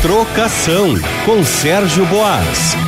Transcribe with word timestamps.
Trocação 0.00 0.94
com 1.24 1.44
Sérgio 1.44 2.06
Boas. 2.06 2.85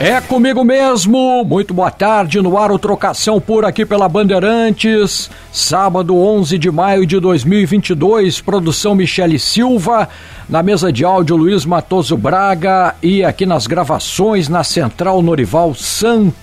É 0.00 0.20
comigo 0.20 0.62
mesmo. 0.62 1.44
Muito 1.44 1.74
boa 1.74 1.90
tarde 1.90 2.40
no 2.40 2.56
ar 2.56 2.70
o 2.70 2.78
Trocação 2.78 3.40
por 3.40 3.64
aqui 3.64 3.84
pela 3.84 4.08
Bandeirantes. 4.08 5.28
Sábado 5.52 6.16
11 6.16 6.56
de 6.56 6.70
maio 6.70 7.04
de 7.04 7.18
2022, 7.18 8.40
produção 8.40 8.94
Michele 8.94 9.40
Silva, 9.40 10.08
na 10.48 10.62
mesa 10.62 10.92
de 10.92 11.04
áudio 11.04 11.36
Luiz 11.36 11.64
Matoso 11.64 12.16
Braga 12.16 12.94
e 13.02 13.24
aqui 13.24 13.44
nas 13.44 13.66
gravações 13.66 14.48
na 14.48 14.62
Central 14.62 15.20
Norival 15.20 15.74
Santos. 15.74 16.38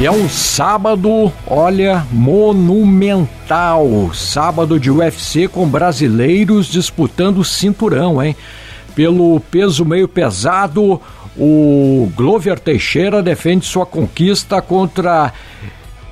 E 0.00 0.04
é 0.04 0.10
um 0.10 0.28
sábado, 0.28 1.32
olha, 1.46 2.04
monumental. 2.10 3.86
Sábado 4.12 4.80
de 4.80 4.90
UFC 4.90 5.46
com 5.46 5.68
brasileiros 5.68 6.66
disputando 6.66 7.38
o 7.38 7.44
cinturão, 7.44 8.20
hein? 8.20 8.34
Pelo 8.96 9.38
peso 9.50 9.84
meio 9.84 10.08
pesado, 10.08 11.00
o 11.36 12.10
Glover 12.16 12.58
Teixeira 12.58 13.22
defende 13.22 13.66
sua 13.66 13.86
conquista 13.86 14.60
contra 14.62 15.32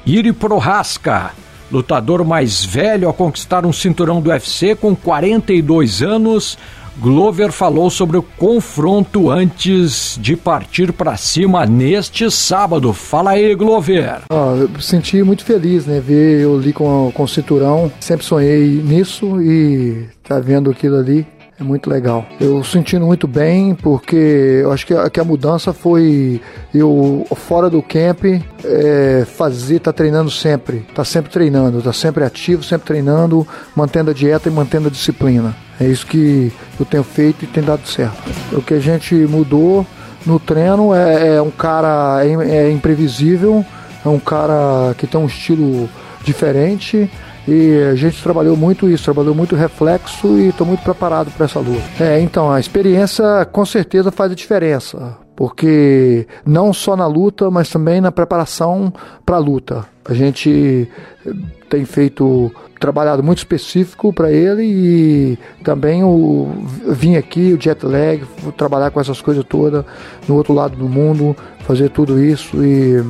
Iri 0.05 0.33
Prohaska, 0.33 1.33
lutador 1.73 2.23
mais 2.25 2.63
velho 2.63 3.09
a 3.09 3.13
conquistar 3.15 3.65
um 3.65 3.73
cinturão 3.73 4.21
do 4.21 4.29
UFC 4.29 4.77
com 4.77 4.95
42 4.95 6.03
anos 6.03 6.59
Glover 6.97 7.51
falou 7.51 7.91
sobre 7.91 8.17
o 8.17 8.23
confronto 8.23 9.29
antes 9.31 10.17
de 10.21 10.37
partir 10.37 10.93
para 10.93 11.17
cima 11.17 11.67
neste 11.67 12.31
sábado. 12.31 12.93
Fala 12.93 13.33
aí, 13.33 13.55
Glover. 13.55 14.23
Ah, 14.31 14.57
eu 14.57 14.81
senti 14.81 15.23
muito 15.23 15.45
feliz, 15.45 15.87
né? 15.87 16.01
Ver 16.01 16.43
eu 16.43 16.57
ali 16.57 16.73
com, 16.73 17.11
com 17.13 17.23
o 17.25 17.29
cinturão. 17.29 17.91
Sempre 17.99 18.25
sonhei 18.25 18.81
nisso 18.83 19.43
e 19.43 20.07
tá 20.23 20.39
vendo 20.39 20.71
aquilo 20.71 20.97
ali 20.97 21.27
é 21.59 21.63
muito 21.63 21.89
legal. 21.89 22.27
Eu 22.41 22.65
sentindo 22.65 23.07
muito 23.07 23.29
bem, 23.29 23.75
porque 23.75 24.61
eu 24.63 24.73
acho 24.73 24.87
que 24.87 24.95
a, 24.95 25.09
que 25.09 25.21
a 25.21 25.25
mudança 25.25 25.73
foi 25.73 26.41
eu 26.75 27.25
fora 27.37 27.71
do 27.71 27.81
camp 27.81 28.25
é, 28.65 29.25
fazer, 29.25 29.79
tá 29.79 29.93
treinando 29.93 30.31
sempre, 30.31 30.85
tá 30.95 31.05
sempre 31.05 31.31
treinando, 31.31 31.81
tá 31.81 31.93
sempre 31.93 32.25
ativo, 32.25 32.63
sempre 32.65 32.87
treinando, 32.87 33.47
mantendo 33.75 34.11
a 34.11 34.15
dieta 34.15 34.49
e 34.49 34.53
mantendo 34.53 34.89
a 34.89 34.91
disciplina. 34.91 35.55
É 35.81 35.87
isso 35.87 36.07
que 36.07 36.53
eu 36.79 36.85
tenho 36.85 37.05
feito 37.05 37.45
e 37.45 37.47
tem 37.47 37.63
dado 37.63 37.87
certo. 37.87 38.31
O 38.53 38.61
que 38.61 38.75
a 38.75 38.81
gente 38.81 39.15
mudou 39.15 39.87
no 40.27 40.41
treino 40.41 40.93
é, 40.95 41.37
é 41.37 41.43
um 41.43 41.51
cara 41.51 42.25
é, 42.25 42.67
é 42.67 42.71
imprevisível, 42.71 43.65
é 44.05 44.09
um 44.09 44.19
cara 44.19 44.95
que 44.99 45.07
tem 45.07 45.21
um 45.21 45.27
estilo 45.27 45.89
diferente 46.25 47.11
e 47.47 47.83
a 47.91 47.95
gente 47.95 48.23
trabalhou 48.23 48.57
muito 48.57 48.89
isso, 48.89 49.05
trabalhou 49.05 49.35
muito 49.35 49.55
reflexo 49.55 50.39
e 50.39 50.49
estou 50.49 50.67
muito 50.67 50.83
preparado 50.83 51.31
para 51.31 51.45
essa 51.45 51.61
luta. 51.61 51.83
É, 52.01 52.21
então, 52.21 52.51
a 52.51 52.59
experiência 52.59 53.45
com 53.53 53.65
certeza 53.67 54.11
faz 54.11 54.33
a 54.33 54.35
diferença, 54.35 55.17
porque 55.37 56.27
não 56.45 56.73
só 56.73 56.97
na 56.97 57.07
luta, 57.07 57.51
mas 57.51 57.69
também 57.69 58.01
na 58.01 58.11
preparação 58.11 58.93
para 59.27 59.37
a 59.37 59.41
luta. 59.41 59.85
A 60.07 60.15
gente 60.15 60.89
tem 61.69 61.85
feito 61.85 62.51
trabalhado 62.79 63.23
muito 63.23 63.39
específico 63.39 64.13
para 64.13 64.31
ele 64.31 64.63
e 64.63 65.39
também 65.63 66.05
o 66.05 66.67
vim 66.87 67.17
aqui 67.17 67.55
o 67.55 67.61
jet 67.61 67.85
lag, 67.85 68.23
trabalhar 68.57 68.91
com 68.91 69.01
essas 69.01 69.23
coisas 69.23 69.45
todas 69.45 69.85
no 70.29 70.35
outro 70.35 70.53
lado 70.53 70.77
do 70.77 70.89
mundo, 70.89 71.35
fazer 71.61 71.89
tudo 71.89 72.23
isso 72.23 72.63
e 72.63 73.03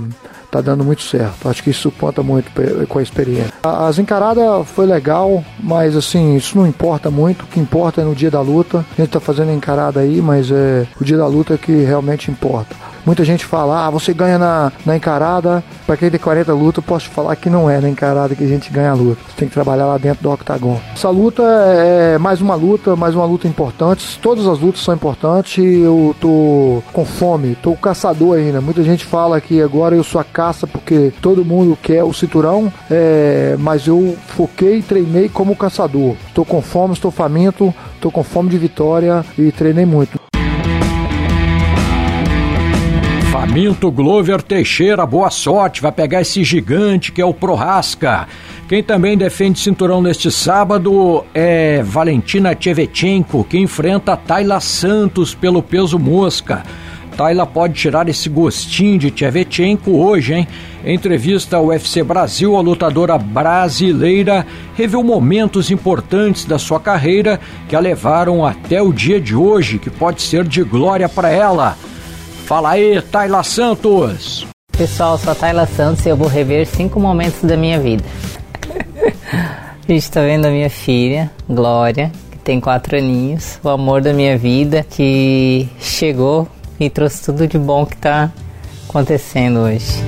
tá 0.55 0.61
dando 0.61 0.85
muito 0.85 1.03
certo. 1.03 1.49
Acho 1.49 1.65
que 1.65 1.71
isso 1.71 1.91
conta 1.91 2.23
muito 2.23 2.49
com 2.89 2.99
a 3.01 3.03
experiência. 3.03 3.53
As 3.61 3.99
encaradas 3.99 4.69
foi 4.69 4.87
legal, 4.87 5.45
mas 5.59 5.97
assim, 5.97 6.37
isso 6.37 6.57
não 6.57 6.65
importa 6.65 7.11
muito. 7.11 7.43
O 7.43 7.47
que 7.49 7.59
importa 7.59 8.03
é 8.03 8.05
no 8.05 8.15
dia 8.15 8.31
da 8.31 8.41
luta. 8.41 8.85
A 8.97 9.01
gente 9.01 9.11
tá 9.11 9.19
fazendo 9.19 9.51
encarada 9.51 9.99
aí, 9.99 10.21
mas 10.21 10.53
é 10.53 10.87
o 11.01 11.05
dia 11.05 11.17
da 11.17 11.27
luta 11.27 11.59
que 11.59 11.73
realmente 11.73 12.31
importa. 12.31 12.77
Muita 13.05 13.25
gente 13.25 13.45
fala, 13.45 13.87
ah, 13.87 13.91
você 13.91 14.15
ganha 14.15 14.39
na, 14.39 14.73
na 14.85 14.97
encarada. 14.97 15.63
Para 15.87 15.97
quem 15.97 16.11
tem 16.11 16.19
40 16.19 16.53
lutas, 16.55 16.83
eu 16.83 16.89
posso 16.89 17.09
falar 17.11 17.37
que 17.37 17.51
não 17.51 17.69
é 17.69 17.81
na 17.81 17.89
encarada 17.89 18.35
que 18.35 18.45
a 18.45 18.49
gente 18.49 18.71
ganha 18.71 18.91
a 18.91 18.95
luta. 18.95 19.21
Você 19.29 19.37
tem 19.37 19.49
que 19.49 19.55
trabalhar 19.55 19.87
lá 19.87 19.99
dentro 19.99 20.23
do 20.23 20.31
octagon. 20.31 20.81
Essa 20.95 21.11
luta 21.11 21.43
é, 21.43 22.15
é 22.15 22.19
mais 22.19 22.41
uma 22.41 22.55
luta, 22.55 22.97
mais 22.97 23.15
uma 23.15 23.27
luta 23.27 23.47
importante. 23.47 24.19
Todas 24.23 24.47
as 24.47 24.59
lutas 24.59 24.81
são 24.83 24.95
importantes. 24.95 25.63
Eu 25.63 26.17
tô 26.21 26.83
com 26.93 27.05
fome, 27.05 27.57
tô 27.57 27.75
caçador 27.75 28.39
ainda. 28.39 28.61
Muita 28.61 28.83
gente 28.83 29.05
fala 29.05 29.41
que 29.41 29.61
agora 29.61 29.95
eu 29.95 30.03
sou 30.03 30.21
a 30.21 30.25
caça 30.25 30.67
porque 30.67 31.13
todo 31.21 31.45
mundo 31.45 31.79
quer 31.81 32.03
o 32.03 32.13
cinturão, 32.13 32.73
é, 32.91 33.57
mas 33.59 33.87
eu 33.87 34.17
foquei 34.29 34.79
e 34.79 34.83
treinei 34.83 35.29
como 35.29 35.55
caçador. 35.55 36.17
Estou 36.29 36.45
com 36.45 36.63
fome, 36.63 36.95
estou 36.95 37.11
faminto, 37.11 37.75
estou 37.95 38.11
com 38.11 38.23
fome 38.23 38.49
de 38.49 38.59
vitória 38.59 39.25
e 39.39 39.53
treinei 39.53 39.85
muito. 39.85 40.24
Minto 43.55 43.89
Glover 43.89 44.43
Teixeira, 44.43 45.07
boa 45.07 45.31
sorte, 45.31 45.81
vai 45.81 45.93
pegar 45.93 46.21
esse 46.21 46.43
gigante 46.43 47.13
que 47.13 47.23
é 47.23 47.25
o 47.25 47.33
Prorasca. 47.33 48.27
Quem 48.69 48.83
também 48.83 49.17
defende 49.17 49.61
cinturão 49.61 50.03
neste 50.03 50.29
sábado 50.29 51.25
é 51.33 51.81
Valentina 51.81 52.53
Tchevetchenko, 52.53 53.45
que 53.45 53.57
enfrenta 53.57 54.17
Tayla 54.17 54.59
Santos 54.59 55.37
pelo 55.37 55.63
peso 55.63 56.01
mosca. 56.01 56.65
Tayla 57.17 57.47
pode 57.47 57.75
tirar 57.75 58.09
esse 58.09 58.29
gostinho 58.29 58.99
de 58.99 59.13
Tchevetchenko 59.13 59.93
hoje, 59.93 60.35
hein? 60.35 60.49
Entrevista 60.85 61.57
ao 61.57 61.67
UFC 61.67 62.03
Brasil, 62.03 62.57
a 62.57 62.61
lutadora 62.61 63.17
brasileira 63.17 64.45
revelou 64.75 65.05
momentos 65.05 65.71
importantes 65.71 66.45
da 66.45 66.59
sua 66.59 66.81
carreira 66.81 67.39
que 67.69 67.77
a 67.77 67.79
levaram 67.79 68.45
até 68.45 68.83
o 68.83 68.93
dia 68.93 69.21
de 69.21 69.37
hoje, 69.37 69.79
que 69.79 69.91
pode 69.91 70.23
ser 70.23 70.43
de 70.43 70.65
glória 70.65 71.09
para 71.09 71.31
ela. 71.31 71.77
Fala 72.45 72.73
aí, 72.73 73.01
Tayla 73.01 73.43
Santos! 73.43 74.47
Pessoal, 74.77 75.17
sou 75.17 75.33
a 75.33 75.35
Tayla 75.35 75.65
Santos 75.65 76.05
e 76.05 76.11
eu 76.11 76.17
vou 76.17 76.29
rever 76.29 76.67
cinco 76.67 77.01
momentos 77.01 77.43
da 77.43 77.57
minha 77.57 77.81
vida. 77.81 78.05
a 78.69 79.89
gente 79.91 80.11
tá 80.11 80.21
vendo 80.21 80.45
a 80.45 80.51
minha 80.51 80.69
filha, 80.69 81.31
Glória, 81.49 82.13
que 82.31 82.37
tem 82.37 82.61
quatro 82.61 82.99
aninhos, 82.99 83.59
o 83.65 83.71
amor 83.71 84.03
da 84.03 84.13
minha 84.13 84.37
vida, 84.37 84.85
que 84.91 85.67
chegou 85.81 86.47
e 86.79 86.91
trouxe 86.91 87.25
tudo 87.25 87.49
de 87.49 87.59
bom 87.59 87.87
que 87.87 87.97
tá 87.97 88.31
acontecendo 88.91 89.61
hoje. 89.61 90.05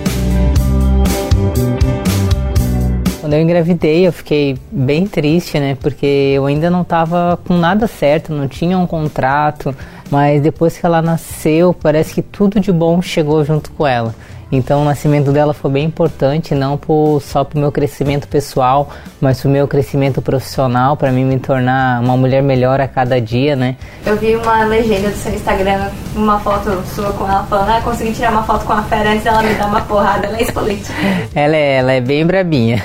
Quando 3.18 3.32
eu 3.32 3.40
engravidei, 3.40 4.06
eu 4.06 4.12
fiquei 4.12 4.58
bem 4.70 5.06
triste, 5.06 5.58
né? 5.58 5.74
Porque 5.80 6.06
eu 6.06 6.44
ainda 6.44 6.68
não 6.68 6.84
tava 6.84 7.38
com 7.46 7.56
nada 7.56 7.86
certo, 7.86 8.30
não 8.30 8.46
tinha 8.46 8.76
um 8.78 8.86
contrato, 8.86 9.74
mas 10.10 10.42
depois 10.42 10.76
que 10.78 10.86
ela 10.86 11.02
nasceu, 11.02 11.74
parece 11.74 12.14
que 12.14 12.22
tudo 12.22 12.60
de 12.60 12.72
bom 12.72 13.02
chegou 13.02 13.44
junto 13.44 13.70
com 13.72 13.86
ela. 13.86 14.14
Então 14.50 14.82
o 14.82 14.84
nascimento 14.84 15.32
dela 15.32 15.52
foi 15.52 15.70
bem 15.72 15.84
importante, 15.84 16.54
não 16.54 16.76
por, 16.76 17.20
só 17.20 17.42
para 17.42 17.56
o 17.56 17.60
meu 17.60 17.72
crescimento 17.72 18.28
pessoal, 18.28 18.88
mas 19.20 19.40
para 19.40 19.48
o 19.48 19.50
meu 19.50 19.66
crescimento 19.66 20.22
profissional, 20.22 20.96
para 20.96 21.10
mim 21.10 21.24
me 21.24 21.38
tornar 21.40 22.00
uma 22.00 22.16
mulher 22.16 22.42
melhor 22.42 22.80
a 22.80 22.86
cada 22.86 23.20
dia, 23.20 23.56
né? 23.56 23.76
Eu 24.04 24.16
vi 24.16 24.36
uma 24.36 24.64
legenda 24.64 25.08
do 25.08 25.16
seu 25.16 25.34
Instagram, 25.34 25.90
uma 26.14 26.38
foto 26.38 26.70
sua 26.94 27.12
com 27.12 27.24
ela 27.24 27.42
falando, 27.44 27.70
ah, 27.70 27.80
consegui 27.82 28.12
tirar 28.12 28.30
uma 28.30 28.44
foto 28.44 28.64
com 28.64 28.72
a 28.72 28.82
fera 28.84 29.10
antes 29.10 29.24
dela 29.24 29.42
me 29.42 29.52
dar 29.54 29.66
uma 29.66 29.80
porrada, 29.80 30.28
ela 30.28 30.38
é 30.38 30.42
expoente. 30.42 30.92
Ela 31.34 31.56
é, 31.56 31.76
ela 31.76 31.92
é 31.92 32.00
bem 32.00 32.24
brabinha. 32.24 32.82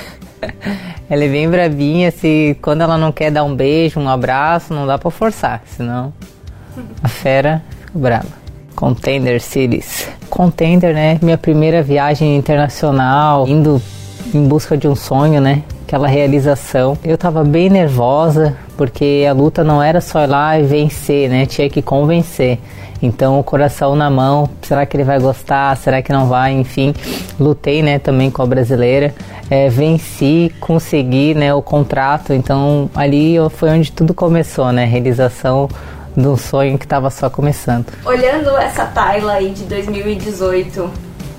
ela 1.08 1.24
é 1.24 1.28
bem 1.28 1.48
brabinha, 1.48 2.10
se 2.10 2.56
quando 2.60 2.82
ela 2.82 2.98
não 2.98 3.12
quer 3.12 3.30
dar 3.30 3.44
um 3.44 3.54
beijo, 3.54 4.00
um 4.00 4.08
abraço, 4.08 4.74
não 4.74 4.86
dá 4.86 4.98
para 4.98 5.10
forçar, 5.10 5.62
senão 5.66 6.12
a 7.02 7.08
fera 7.08 7.62
fica 7.80 7.98
brava. 7.98 8.42
Contender 8.74 9.40
Cities. 9.40 10.08
Contender, 10.28 10.94
né? 10.94 11.18
Minha 11.22 11.38
primeira 11.38 11.82
viagem 11.82 12.36
internacional, 12.36 13.46
indo 13.46 13.80
em 14.34 14.46
busca 14.46 14.76
de 14.76 14.88
um 14.88 14.96
sonho, 14.96 15.40
né? 15.40 15.62
Aquela 15.86 16.08
realização. 16.08 16.96
Eu 17.04 17.18
tava 17.18 17.44
bem 17.44 17.68
nervosa, 17.68 18.56
porque 18.76 19.26
a 19.28 19.32
luta 19.32 19.62
não 19.62 19.82
era 19.82 20.00
só 20.00 20.24
ir 20.24 20.26
lá 20.26 20.58
e 20.58 20.64
vencer, 20.64 21.28
né? 21.28 21.46
Tinha 21.46 21.68
que 21.68 21.82
convencer. 21.82 22.58
Então, 23.02 23.40
o 23.40 23.42
coração 23.42 23.96
na 23.96 24.08
mão, 24.08 24.48
será 24.62 24.86
que 24.86 24.96
ele 24.96 25.02
vai 25.02 25.18
gostar? 25.18 25.76
Será 25.76 26.00
que 26.00 26.12
não 26.12 26.28
vai? 26.28 26.52
Enfim, 26.52 26.94
lutei, 27.38 27.82
né, 27.82 27.98
também 27.98 28.30
com 28.30 28.42
a 28.42 28.46
brasileira, 28.46 29.12
é, 29.50 29.68
venci, 29.68 30.54
consegui, 30.60 31.34
né, 31.34 31.52
o 31.52 31.60
contrato. 31.60 32.32
Então, 32.32 32.88
ali 32.94 33.34
foi 33.50 33.70
onde 33.70 33.90
tudo 33.90 34.14
começou, 34.14 34.70
né? 34.72 34.84
Realização 34.84 35.68
de 36.16 36.26
um 36.26 36.36
sonho 36.36 36.78
que 36.78 36.84
estava 36.84 37.10
só 37.10 37.30
começando. 37.30 37.86
Olhando 38.04 38.56
essa 38.56 38.84
Tayla 38.84 39.34
aí 39.34 39.50
de 39.50 39.64
2018, 39.64 40.90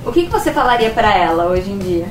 o 0.05 0.11
que, 0.11 0.23
que 0.25 0.31
você 0.31 0.51
falaria 0.51 0.89
para 0.89 1.15
ela 1.15 1.45
hoje 1.47 1.71
em 1.71 1.77
dia? 1.77 2.05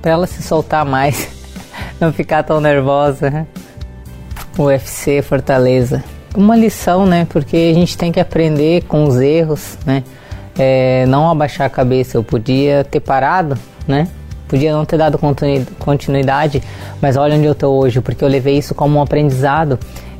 Para 0.00 0.12
ela 0.12 0.26
se 0.26 0.42
soltar 0.42 0.84
mais, 0.84 1.28
não 2.00 2.12
ficar 2.12 2.42
tão 2.42 2.60
nervosa. 2.60 3.46
UFC 4.58 5.22
Fortaleza. 5.22 6.02
uma 6.36 6.56
lição, 6.56 7.06
né? 7.06 7.26
Porque 7.30 7.56
a 7.56 7.74
gente 7.74 7.96
tem 7.96 8.10
que 8.10 8.18
aprender 8.20 8.82
com 8.84 9.04
os 9.04 9.16
erros, 9.20 9.78
né? 9.86 10.02
É, 10.58 11.06
não 11.06 11.30
abaixar 11.30 11.66
a 11.66 11.70
cabeça. 11.70 12.16
Eu 12.16 12.24
podia 12.24 12.84
ter 12.84 13.00
parado, 13.00 13.56
né? 13.86 14.08
Podia 14.48 14.72
não 14.72 14.84
ter 14.84 14.96
dado 14.96 15.18
continuidade, 15.78 16.62
mas 17.02 17.16
olha 17.16 17.36
onde 17.36 17.44
eu 17.44 17.54
tô 17.54 17.68
hoje, 17.68 18.00
porque 18.00 18.24
eu 18.24 18.28
levei 18.28 18.56
isso 18.56 18.74
como 18.74 18.98
um 18.98 19.02
aprendizado. 19.02 19.78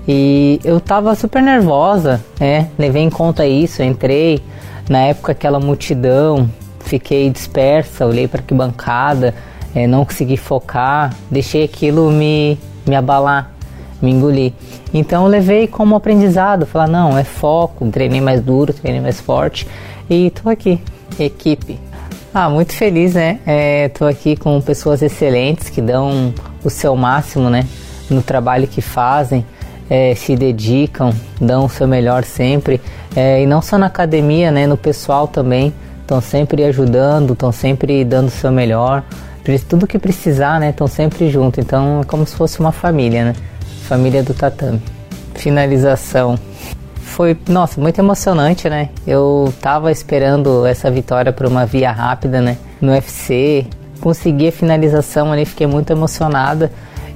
E 0.09 0.59
eu 0.65 0.81
tava 0.81 1.15
super 1.15 1.43
nervosa, 1.43 2.25
né? 2.41 2.71
Levei 2.79 3.03
em 3.03 3.11
conta 3.11 3.47
isso, 3.47 3.83
entrei 3.83 4.43
na 4.89 5.01
época 5.01 5.33
aquela 5.33 5.61
multidão, 5.61 6.49
fiquei 6.81 7.29
dispersa, 7.29 8.07
olhei 8.07 8.27
para 8.27 8.41
que 8.41 8.55
bancada, 8.55 9.35
é, 9.75 9.87
não 9.87 10.07
consegui 10.07 10.39
focar, 10.39 11.15
deixei 11.31 11.63
aquilo 11.63 12.11
me, 12.11 12.59
me 12.87 12.97
abalar, 12.97 13.53
me 14.01 14.11
engolir. 14.11 14.55
Então 14.95 15.25
eu 15.25 15.29
levei 15.29 15.67
como 15.67 15.95
aprendizado, 15.95 16.65
falar, 16.65 16.89
não, 16.89 17.19
é 17.19 17.23
foco, 17.25 17.87
treinei 17.91 18.23
mais 18.23 18.41
duro, 18.41 18.73
treinei 18.73 19.03
mais 19.03 19.21
forte 19.21 19.69
e 20.09 20.31
tô 20.31 20.49
aqui, 20.49 20.81
equipe. 21.21 21.79
Ah, 22.33 22.49
muito 22.49 22.73
feliz, 22.73 23.15
né? 23.15 23.41
É, 23.47 23.89
tô 23.91 24.07
aqui 24.07 24.37
com 24.37 24.59
pessoas 24.63 25.03
excelentes 25.03 25.69
que 25.69 25.83
dão 25.83 26.33
o 26.65 26.71
seu 26.71 26.97
máximo, 26.97 27.51
né? 27.51 27.67
No 28.09 28.23
trabalho 28.23 28.67
que 28.67 28.81
fazem, 28.81 29.45
é, 29.91 30.15
se 30.15 30.37
dedicam, 30.37 31.13
dão 31.41 31.65
o 31.65 31.69
seu 31.69 31.89
melhor 31.89 32.25
sempre. 32.25 32.81
É, 33.17 33.43
e 33.43 33.47
não 33.47 33.63
só 33.63 33.79
na 33.79 33.87
academia, 33.87 34.51
né? 34.51 34.67
No 34.67 34.77
pessoal 34.77 35.27
também. 35.27 35.73
Estão 36.03 36.21
sempre 36.21 36.65
ajudando, 36.65 37.35
estão 37.35 37.53
sempre 37.53 38.05
dando 38.05 38.29
o 38.29 38.31
seu 38.31 38.51
melhor. 38.51 39.03
Tudo 39.69 39.87
que 39.87 39.99
precisar, 39.99 40.61
né? 40.61 40.71
Estão 40.71 40.87
sempre 40.87 41.31
junto. 41.31 41.61
Então 41.61 42.01
é 42.03 42.05
como 42.05 42.27
se 42.27 42.35
fosse 42.35 42.61
uma 42.61 42.73
família, 42.73 43.25
né? 43.25 43.35
Família 43.83 44.23
do 44.23 44.35
tatame. 44.35 44.83
Finalização. 45.35 46.39
Foi, 47.01 47.37
nossa, 47.49 47.81
muito 47.81 47.99
emocionante, 47.99 48.69
né? 48.69 48.91
Eu 49.07 49.53
tava 49.61 49.91
esperando 49.91 50.67
essa 50.67 50.91
vitória 50.91 51.33
por 51.33 51.47
uma 51.47 51.65
via 51.65 51.91
rápida, 51.91 52.41
né? 52.41 52.59
No 52.81 52.93
UFC. 52.93 53.67
Consegui 54.01 54.49
a 54.49 54.53
finalização 54.53 55.33
ali, 55.33 55.45
fiquei 55.45 55.67
muito 55.67 55.91
emocionada. 55.91 56.71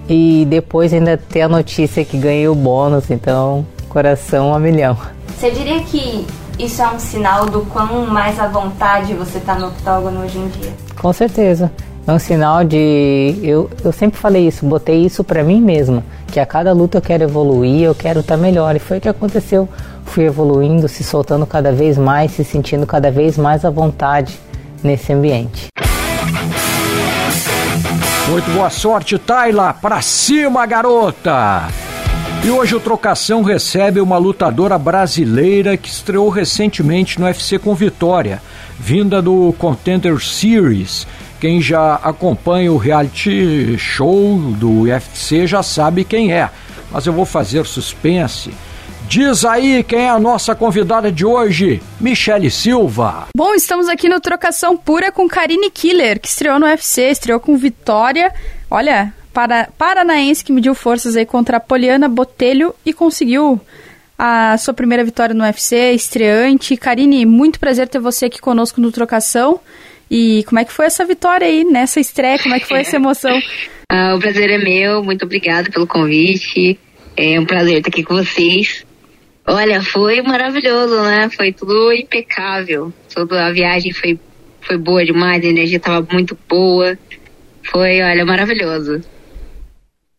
E 0.09 0.47
depois 0.49 0.93
ainda 0.93 1.17
ter 1.17 1.43
a 1.43 1.49
notícia 1.49 2.05
que 2.05 2.19
ganhei 2.19 2.49
o 2.49 2.55
bônus, 2.55 3.11
então 3.11 3.67
coração 3.89 4.55
a 4.55 4.59
milhão. 4.59 4.97
Você 5.29 5.51
diria 5.51 5.81
que 5.83 6.27
isso 6.59 6.83
é 6.83 6.89
um 6.89 6.99
sinal 6.99 7.47
do 7.47 7.61
quão 7.67 8.07
mais 8.07 8.39
à 8.39 8.47
vontade 8.47 9.15
você 9.15 9.41
tá 9.41 9.55
no 9.55 9.69
octógono 9.69 10.23
hoje 10.23 10.39
em 10.39 10.49
dia? 10.49 10.73
Com 11.01 11.13
certeza 11.13 11.71
é 12.07 12.13
um 12.13 12.19
sinal 12.19 12.65
de. 12.65 13.39
Eu, 13.43 13.71
eu 13.85 13.93
sempre 13.93 14.19
falei 14.19 14.49
isso, 14.49 14.67
botei 14.67 15.05
isso 15.05 15.23
para 15.23 15.45
mim 15.45 15.61
mesma, 15.61 16.03
que 16.27 16.41
a 16.41 16.47
cada 16.47 16.73
luta 16.73 16.99
eu 16.99 17.03
quero 17.03 17.23
evoluir, 17.23 17.83
eu 17.83 17.95
quero 17.95 18.21
estar 18.21 18.37
tá 18.37 18.43
melhor. 18.43 18.75
E 18.75 18.79
foi 18.79 18.99
o 18.99 19.01
que 19.01 19.09
aconteceu. 19.09 19.69
Fui 20.05 20.25
evoluindo, 20.25 20.89
se 20.89 21.05
soltando 21.05 21.47
cada 21.47 21.73
vez 21.73 21.97
mais, 21.97 22.33
se 22.33 22.45
sentindo 22.45 22.87
cada 22.87 23.11
vez 23.11 23.39
mais 23.39 23.65
à 23.65 23.71
vontade 23.71 24.39
nesse 24.83 25.13
ambiente. 25.13 25.72
Muito 28.29 28.51
boa 28.53 28.71
sorte, 28.71 29.19
Tayla! 29.19 29.75
Pra 29.75 30.01
cima, 30.01 30.65
garota! 30.67 31.69
E 32.45 32.51
hoje 32.51 32.75
o 32.75 32.81
Trocação 32.81 33.43
recebe 33.43 34.01
uma 34.01 34.19
lutadora 34.19 34.79
brasileira 34.79 35.77
que 35.77 35.89
estreou 35.89 36.29
recentemente 36.29 37.21
no 37.21 37.27
UFC 37.27 37.59
com 37.59 37.75
vitória, 37.75 38.43
vinda 38.79 39.23
do 39.23 39.55
Contender 39.59 40.19
Series 40.21 41.07
quem 41.43 41.61
já 41.61 41.97
acompanha 41.97 42.73
o 42.73 42.77
reality 42.77 43.77
show 43.77 44.39
do 44.39 44.83
UFC 44.83 45.45
já 45.45 45.61
sabe 45.61 46.05
quem 46.05 46.33
é, 46.33 46.49
mas 46.89 47.05
eu 47.05 47.13
vou 47.13 47.25
fazer 47.25 47.67
suspense. 47.67 48.53
Diz 49.09 49.45
aí 49.45 49.83
quem 49.83 50.01
é 50.01 50.09
a 50.09 50.19
nossa 50.19 50.55
convidada 50.55 51.13
de 51.13 51.25
hoje, 51.25 51.83
Michele 52.01 52.51
Silva. 52.51 53.27
Bom, 53.37 53.55
estamos 53.55 53.89
aqui 53.89 54.09
no 54.09 54.21
Trocação 54.21 54.77
Pura 54.77 55.13
com 55.13 55.29
Karine 55.29 55.71
Killer, 55.71 56.19
que 56.21 56.29
estreou 56.29 56.59
no 56.59 56.67
UFC, 56.67 57.11
estreou 57.11 57.39
com 57.39 57.57
vitória. 57.57 58.33
Olha, 58.71 59.13
para, 59.33 59.69
paranaense 59.77 60.45
que 60.45 60.53
mediu 60.53 60.75
forças 60.75 61.17
aí 61.17 61.27
contra 61.27 61.59
a 61.59 61.61
Poliana 61.61 62.09
Botelho 62.09 62.75
e 62.85 62.93
conseguiu 62.93 63.61
a 64.19 64.57
sua 64.57 64.73
primeira 64.73 65.05
vitória 65.05 65.35
no 65.35 65.45
UFC, 65.45 65.93
estreante. 65.93 66.77
Karine, 66.77 67.27
muito 67.27 67.59
prazer 67.59 67.89
ter 67.89 67.99
você 67.99 68.27
aqui 68.27 68.41
conosco 68.41 68.81
no 68.81 68.93
Trocação. 68.93 69.61
E 70.11 70.45
como 70.45 70.59
é 70.59 70.65
que 70.65 70.73
foi 70.73 70.87
essa 70.87 71.05
vitória 71.05 71.47
aí, 71.47 71.65
nessa 71.65 71.99
estreia? 71.99 72.39
Como 72.39 72.55
é 72.55 72.61
que 72.61 72.69
foi 72.69 72.81
essa 72.81 72.97
emoção? 72.97 73.37
ah, 73.91 74.15
o 74.15 74.21
prazer 74.21 74.51
é 74.51 74.59
meu, 74.59 75.03
muito 75.03 75.25
obrigada 75.25 75.71
pelo 75.71 75.87
convite. 75.87 76.79
É 77.17 77.41
um 77.41 77.47
prazer 77.47 77.79
estar 77.79 77.89
aqui 77.89 78.03
com 78.03 78.15
vocês. 78.15 78.85
Olha, 79.47 79.83
foi 79.83 80.23
maravilhoso, 80.23 81.03
né? 81.03 81.29
Foi 81.31 81.53
tudo 81.53 81.93
impecável. 81.93 82.93
Toda 83.13 83.47
a 83.47 83.53
viagem 83.53 83.93
foi, 83.93 84.19
foi 84.61 84.79
boa 84.79 85.05
demais, 85.05 85.45
a 85.45 85.49
energia 85.49 85.79
estava 85.79 86.07
muito 86.13 86.39
boa. 86.49 86.97
Foi, 87.65 88.01
olha, 88.03 88.25
maravilhoso. 88.25 89.01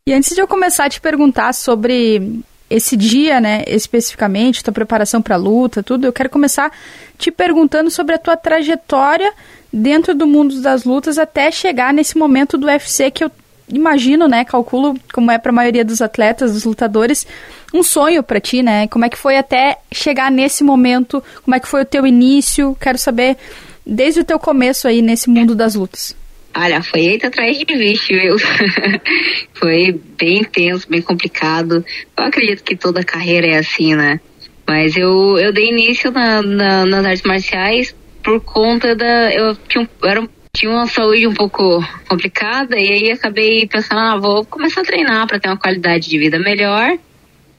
E 0.07 0.13
antes 0.13 0.35
de 0.35 0.41
eu 0.41 0.47
começar 0.47 0.85
a 0.85 0.89
te 0.89 0.99
perguntar 0.99 1.53
sobre 1.53 2.43
esse 2.69 2.97
dia, 2.97 3.39
né, 3.39 3.63
especificamente, 3.67 4.63
tua 4.63 4.73
preparação 4.73 5.21
para 5.21 5.35
a 5.35 5.37
luta, 5.37 5.83
tudo, 5.83 6.05
eu 6.05 6.11
quero 6.11 6.29
começar 6.29 6.71
te 7.17 7.31
perguntando 7.31 7.89
sobre 7.91 8.15
a 8.15 8.17
tua 8.17 8.35
trajetória 8.35 9.31
dentro 9.71 10.13
do 10.13 10.27
mundo 10.27 10.61
das 10.61 10.83
lutas 10.83 11.17
até 11.17 11.51
chegar 11.51 11.93
nesse 11.93 12.17
momento 12.17 12.57
do 12.57 12.67
UFC 12.67 13.11
que 13.11 13.23
eu 13.23 13.31
imagino, 13.69 14.27
né, 14.27 14.45
calculo 14.45 14.95
como 15.13 15.31
é 15.31 15.37
para 15.37 15.51
a 15.51 15.55
maioria 15.55 15.83
dos 15.83 16.01
atletas, 16.01 16.53
dos 16.53 16.65
lutadores, 16.65 17.25
um 17.73 17.83
sonho 17.83 18.21
para 18.21 18.39
ti, 18.39 18.61
né? 18.61 18.87
Como 18.87 19.03
é 19.03 19.09
que 19.09 19.17
foi 19.17 19.37
até 19.37 19.77
chegar 19.91 20.31
nesse 20.31 20.63
momento? 20.63 21.23
Como 21.43 21.55
é 21.55 21.59
que 21.59 21.67
foi 21.67 21.81
o 21.81 21.85
teu 21.85 22.05
início? 22.05 22.77
Quero 22.79 22.97
saber 22.97 23.37
desde 23.85 24.19
o 24.19 24.23
teu 24.23 24.39
começo 24.39 24.87
aí 24.87 25.01
nesse 25.01 25.29
mundo 25.29 25.55
das 25.55 25.75
lutas. 25.75 26.15
Olha, 26.55 26.83
foi 26.83 27.01
eita 27.01 27.27
atrás 27.27 27.57
de 27.57 27.65
bicho, 27.65 28.07
viu? 28.09 28.35
foi 29.55 29.99
bem 30.19 30.41
intenso, 30.41 30.87
bem 30.87 31.01
complicado. 31.01 31.83
Eu 32.15 32.23
acredito 32.23 32.63
que 32.63 32.75
toda 32.75 33.03
carreira 33.03 33.47
é 33.47 33.57
assim, 33.57 33.95
né? 33.95 34.19
Mas 34.67 34.95
eu, 34.95 35.37
eu 35.39 35.51
dei 35.51 35.69
início 35.69 36.11
na, 36.11 36.43
na, 36.43 36.85
nas 36.85 37.05
artes 37.05 37.23
marciais 37.23 37.95
por 38.23 38.39
conta 38.41 38.95
da. 38.95 39.33
Eu 39.33 39.55
tinha, 39.67 39.89
eu 40.01 40.07
era, 40.09 40.29
tinha 40.55 40.71
uma 40.71 40.87
saúde 40.87 41.27
um 41.27 41.33
pouco 41.33 41.83
complicada 42.07 42.79
e 42.79 42.91
aí 42.91 43.11
acabei 43.11 43.67
pensando, 43.67 43.99
ah, 43.99 44.17
vou 44.17 44.45
começar 44.45 44.81
a 44.81 44.85
treinar 44.85 45.27
para 45.27 45.39
ter 45.39 45.49
uma 45.49 45.57
qualidade 45.57 46.07
de 46.07 46.17
vida 46.17 46.39
melhor. 46.39 46.97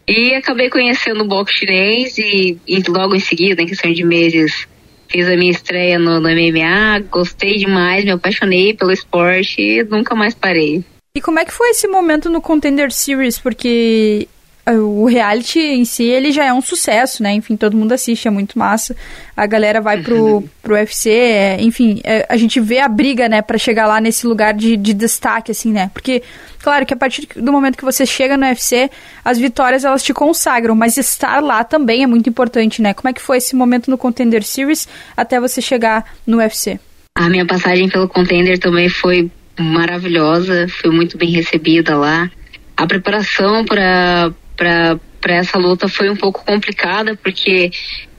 E 0.06 0.34
acabei 0.34 0.70
conhecendo 0.70 1.22
o 1.22 1.26
boxe 1.26 1.54
chinês 1.54 2.18
e, 2.18 2.58
e, 2.66 2.82
logo 2.88 3.14
em 3.14 3.20
seguida, 3.20 3.62
em 3.62 3.66
questão 3.66 3.90
de 3.92 4.04
meses, 4.04 4.68
fiz 5.08 5.26
a 5.26 5.36
minha 5.36 5.50
estreia 5.50 5.98
no, 5.98 6.20
no 6.20 6.28
MMA, 6.28 7.00
gostei 7.10 7.56
demais, 7.56 8.04
me 8.04 8.10
apaixonei 8.10 8.74
pelo 8.74 8.92
esporte 8.92 9.60
e 9.60 9.82
nunca 9.82 10.14
mais 10.14 10.34
parei. 10.34 10.84
E 11.16 11.20
como 11.20 11.38
é 11.38 11.44
que 11.44 11.52
foi 11.52 11.70
esse 11.70 11.88
momento 11.88 12.28
no 12.28 12.42
Contender 12.42 12.90
Series? 12.90 13.38
Porque 13.38 14.28
o 14.72 15.04
reality 15.04 15.58
em 15.58 15.84
si, 15.84 16.04
ele 16.04 16.32
já 16.32 16.44
é 16.44 16.52
um 16.52 16.62
sucesso, 16.62 17.22
né? 17.22 17.32
Enfim, 17.34 17.56
todo 17.56 17.76
mundo 17.76 17.92
assiste, 17.92 18.26
é 18.26 18.30
muito 18.30 18.58
massa. 18.58 18.96
A 19.36 19.46
galera 19.46 19.80
vai 19.80 20.02
pro, 20.02 20.36
uhum. 20.36 20.48
pro 20.62 20.74
UFC, 20.74 21.10
é, 21.10 21.60
enfim, 21.60 22.00
é, 22.02 22.26
a 22.28 22.36
gente 22.36 22.58
vê 22.60 22.78
a 22.78 22.88
briga, 22.88 23.28
né, 23.28 23.42
para 23.42 23.58
chegar 23.58 23.86
lá 23.86 24.00
nesse 24.00 24.26
lugar 24.26 24.54
de, 24.54 24.76
de 24.76 24.94
destaque, 24.94 25.50
assim, 25.50 25.70
né? 25.70 25.90
Porque, 25.92 26.22
claro 26.62 26.86
que 26.86 26.94
a 26.94 26.96
partir 26.96 27.28
do 27.36 27.52
momento 27.52 27.76
que 27.76 27.84
você 27.84 28.06
chega 28.06 28.36
no 28.36 28.46
UFC, 28.46 28.90
as 29.22 29.38
vitórias 29.38 29.84
elas 29.84 30.02
te 30.02 30.14
consagram, 30.14 30.74
mas 30.74 30.96
estar 30.96 31.42
lá 31.42 31.62
também 31.62 32.02
é 32.02 32.06
muito 32.06 32.28
importante, 32.30 32.80
né? 32.80 32.94
Como 32.94 33.08
é 33.08 33.12
que 33.12 33.20
foi 33.20 33.36
esse 33.36 33.54
momento 33.54 33.90
no 33.90 33.98
Contender 33.98 34.42
Series 34.42 34.88
até 35.14 35.38
você 35.38 35.60
chegar 35.60 36.14
no 36.26 36.38
UFC? 36.38 36.80
A 37.16 37.28
minha 37.28 37.46
passagem 37.46 37.88
pelo 37.88 38.08
Contender 38.08 38.58
também 38.58 38.88
foi 38.88 39.30
maravilhosa, 39.58 40.66
fui 40.68 40.90
muito 40.90 41.18
bem 41.18 41.30
recebida 41.30 41.96
lá. 41.96 42.30
A 42.76 42.86
preparação 42.86 43.64
para 43.64 44.32
para 44.56 44.98
essa 45.26 45.58
luta 45.58 45.88
foi 45.88 46.10
um 46.10 46.16
pouco 46.16 46.44
complicada, 46.44 47.16
porque 47.16 47.70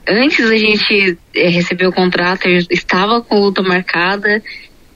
antes 0.08 0.48
da 0.48 0.56
gente 0.56 1.18
é, 1.34 1.48
receber 1.48 1.86
o 1.86 1.92
contrato, 1.92 2.46
eu 2.46 2.58
estava 2.70 3.20
com 3.20 3.40
luta 3.40 3.62
marcada. 3.62 4.42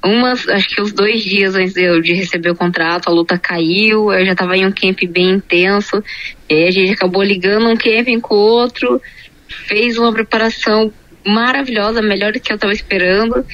Umas, 0.02 0.48
acho 0.48 0.68
que 0.68 0.80
uns 0.80 0.92
dois 0.92 1.22
dias 1.22 1.54
antes 1.54 1.74
de, 1.74 1.82
eu, 1.82 2.00
de 2.00 2.14
receber 2.14 2.50
o 2.50 2.56
contrato, 2.56 3.08
a 3.08 3.12
luta 3.12 3.38
caiu, 3.38 4.10
eu 4.12 4.24
já 4.24 4.32
estava 4.32 4.56
em 4.56 4.64
um 4.64 4.72
camp 4.72 4.98
bem 5.10 5.32
intenso, 5.32 6.02
e 6.48 6.66
a 6.66 6.70
gente 6.70 6.92
acabou 6.92 7.22
ligando 7.22 7.68
um 7.68 7.76
camping 7.76 8.18
com 8.18 8.34
o 8.34 8.38
outro, 8.38 9.00
fez 9.46 9.98
uma 9.98 10.10
preparação 10.10 10.90
maravilhosa, 11.26 12.00
melhor 12.00 12.32
do 12.32 12.40
que 12.40 12.50
eu 12.50 12.54
estava 12.54 12.72
esperando, 12.72 13.44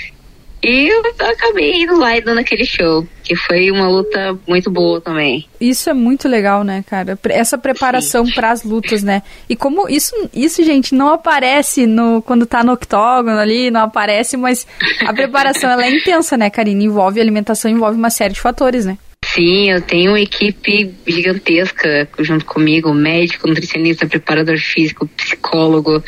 e 0.63 0.89
eu 0.89 1.03
acabei 1.29 1.83
indo 1.83 1.99
lá 1.99 2.17
e 2.17 2.21
dando 2.21 2.39
aquele 2.39 2.65
show, 2.65 3.05
que 3.27 3.35
foi 3.35 3.73
uma 3.73 3.89
luta 3.89 4.39
muito 4.47 4.71
boa 4.71 5.01
também. 5.01 5.45
Isso 5.61 5.91
é 5.91 5.95
muito 5.95 6.29
legal, 6.29 6.63
né, 6.63 6.85
cara? 6.87 7.19
Essa 7.25 7.59
preparação 7.59 8.25
para 8.33 8.53
as 8.53 8.63
lutas, 8.63 9.03
né? 9.03 9.23
E 9.49 9.57
como 9.57 9.89
isso, 9.89 10.15
isso, 10.33 10.63
gente, 10.63 10.95
não 10.95 11.09
aparece 11.09 11.87
no 11.87 12.23
quando 12.23 12.47
tá 12.47 12.63
no 12.63 12.73
octógono 12.73 13.39
ali, 13.39 13.69
não 13.71 13.81
aparece, 13.81 14.37
mas 14.37 14.65
a 15.05 15.13
preparação 15.13 15.69
ela 15.69 15.85
é 15.85 15.91
intensa, 15.91 16.37
né, 16.37 16.49
Karine? 16.49 16.85
Envolve 16.85 17.21
alimentação, 17.21 17.69
envolve 17.69 17.99
uma 17.99 18.11
série 18.11 18.35
de 18.35 18.41
fatores, 18.41 18.87
né? 18.87 18.97
Sim, 19.25 19.71
eu 19.71 19.83
tenho 19.83 20.13
uma 20.13 20.21
equipe 20.21 20.95
gigantesca 21.07 22.09
junto 22.21 22.45
comigo, 22.45 22.95
médico, 22.95 23.49
nutricionista, 23.49 24.07
preparador 24.07 24.57
físico, 24.57 25.09
psicólogo, 25.09 26.03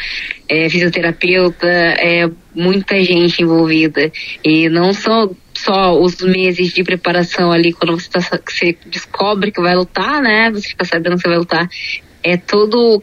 é, 0.48 0.68
fisioterapeuta, 0.68 1.66
é 1.66 2.30
muita 2.54 3.02
gente 3.02 3.42
envolvida. 3.42 4.10
E 4.44 4.68
não 4.68 4.92
são 4.92 5.34
só 5.68 6.00
os 6.00 6.20
meses 6.20 6.72
de 6.72 6.82
preparação 6.82 7.52
ali, 7.52 7.72
quando 7.72 7.98
você, 7.98 8.08
tá, 8.08 8.20
você 8.20 8.76
descobre 8.87 9.52
que 9.52 9.60
vai 9.60 9.75
lutar, 9.75 10.22
né? 10.22 10.50
Você 10.50 10.68
fica 10.68 10.84
sabendo 10.84 11.16
que 11.16 11.22
você 11.22 11.28
vai 11.28 11.38
lutar. 11.38 11.68
É 12.22 12.37
todo 12.37 12.78
o, 12.78 13.02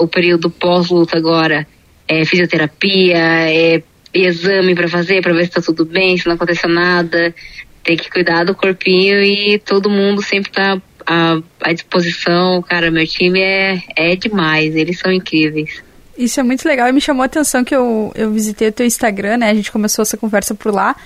o 0.00 0.08
período 0.08 0.50
pós-luta 0.50 1.18
agora. 1.18 1.66
É 2.06 2.24
fisioterapia, 2.24 3.16
é 3.18 3.82
exame 4.12 4.74
para 4.74 4.88
fazer, 4.88 5.22
para 5.22 5.32
ver 5.32 5.44
se 5.46 5.50
tá 5.50 5.60
tudo 5.60 5.84
bem, 5.84 6.16
se 6.16 6.26
não 6.26 6.36
aconteceu 6.36 6.70
nada 6.70 7.34
tem 7.84 7.96
que 7.96 8.10
cuidar 8.10 8.44
do 8.44 8.54
corpinho 8.54 9.22
e 9.22 9.58
todo 9.58 9.90
mundo 9.90 10.22
sempre 10.22 10.50
tá 10.50 10.80
à, 11.06 11.38
à 11.60 11.72
disposição. 11.72 12.62
Cara, 12.62 12.90
meu 12.90 13.06
time 13.06 13.40
é, 13.40 13.78
é 13.94 14.16
demais, 14.16 14.74
eles 14.74 14.98
são 14.98 15.12
incríveis. 15.12 15.82
Isso 16.16 16.40
é 16.40 16.42
muito 16.42 16.66
legal 16.66 16.88
e 16.88 16.92
me 16.92 17.00
chamou 17.00 17.22
a 17.22 17.26
atenção 17.26 17.62
que 17.62 17.74
eu, 17.74 18.10
eu 18.14 18.32
visitei 18.32 18.68
o 18.68 18.72
teu 18.72 18.86
Instagram, 18.86 19.36
né? 19.36 19.50
A 19.50 19.54
gente 19.54 19.70
começou 19.70 20.02
essa 20.02 20.16
conversa 20.16 20.54
por 20.54 20.72
lá. 20.72 20.96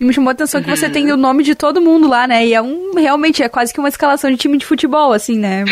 E 0.00 0.04
me 0.04 0.14
chamou 0.14 0.30
a 0.30 0.32
atenção 0.32 0.62
que 0.62 0.70
você 0.70 0.86
uhum. 0.86 0.92
tem 0.92 1.12
o 1.12 1.16
nome 1.16 1.44
de 1.44 1.54
todo 1.54 1.78
mundo 1.78 2.08
lá, 2.08 2.26
né? 2.26 2.46
E 2.46 2.54
é 2.54 2.62
um, 2.62 2.94
realmente, 2.94 3.42
é 3.42 3.50
quase 3.50 3.70
que 3.70 3.78
uma 3.78 3.88
escalação 3.90 4.30
de 4.30 4.38
time 4.38 4.56
de 4.56 4.64
futebol, 4.64 5.12
assim, 5.12 5.38
né? 5.38 5.62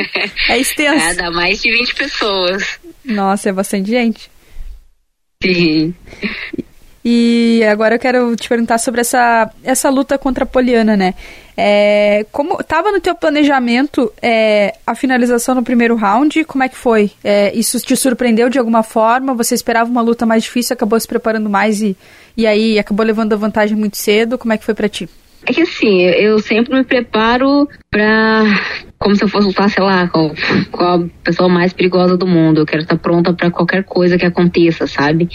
é 0.50 0.58
extenso. 0.58 1.02
É, 1.02 1.14
dá 1.14 1.30
mais 1.30 1.62
de 1.62 1.70
20 1.72 1.94
pessoas. 1.94 2.78
Nossa, 3.02 3.48
é 3.48 3.52
bastante 3.52 3.88
gente. 3.88 4.30
Sim. 5.42 5.94
E 7.04 7.62
agora 7.70 7.94
eu 7.94 7.98
quero 7.98 8.34
te 8.36 8.48
perguntar 8.48 8.78
sobre 8.78 9.00
essa, 9.00 9.50
essa 9.62 9.88
luta 9.88 10.18
contra 10.18 10.44
a 10.44 10.46
Poliana, 10.46 10.96
né? 10.96 11.14
É, 11.56 12.24
como 12.30 12.60
estava 12.60 12.92
no 12.92 13.00
teu 13.00 13.14
planejamento 13.14 14.12
é, 14.22 14.74
a 14.86 14.94
finalização 14.94 15.54
no 15.54 15.62
primeiro 15.62 15.96
round? 15.96 16.44
Como 16.44 16.62
é 16.62 16.68
que 16.68 16.76
foi? 16.76 17.10
É, 17.22 17.52
isso 17.56 17.80
te 17.80 17.96
surpreendeu 17.96 18.48
de 18.48 18.58
alguma 18.58 18.82
forma? 18.82 19.34
Você 19.34 19.54
esperava 19.54 19.90
uma 19.90 20.02
luta 20.02 20.26
mais 20.26 20.44
difícil, 20.44 20.74
acabou 20.74 20.98
se 20.98 21.08
preparando 21.08 21.48
mais 21.48 21.80
e, 21.80 21.96
e 22.36 22.46
aí 22.46 22.78
acabou 22.78 23.04
levando 23.04 23.32
a 23.32 23.36
vantagem 23.36 23.76
muito 23.76 23.96
cedo? 23.96 24.38
Como 24.38 24.52
é 24.52 24.58
que 24.58 24.64
foi 24.64 24.74
para 24.74 24.88
ti? 24.88 25.08
É 25.46 25.52
que 25.52 25.62
assim, 25.62 26.02
eu 26.02 26.38
sempre 26.40 26.74
me 26.74 26.84
preparo 26.84 27.68
pra. 27.90 28.44
Como 28.98 29.14
se 29.14 29.22
eu 29.22 29.28
fosse 29.28 29.46
lutar, 29.46 29.70
sei 29.70 29.82
lá, 29.82 30.08
com, 30.08 30.32
com 30.72 30.84
a 30.84 31.04
pessoa 31.22 31.48
mais 31.48 31.72
perigosa 31.72 32.16
do 32.16 32.26
mundo. 32.26 32.60
Eu 32.60 32.66
quero 32.66 32.82
estar 32.82 32.98
pronta 32.98 33.32
para 33.32 33.50
qualquer 33.50 33.84
coisa 33.84 34.18
que 34.18 34.26
aconteça, 34.26 34.86
sabe? 34.86 35.28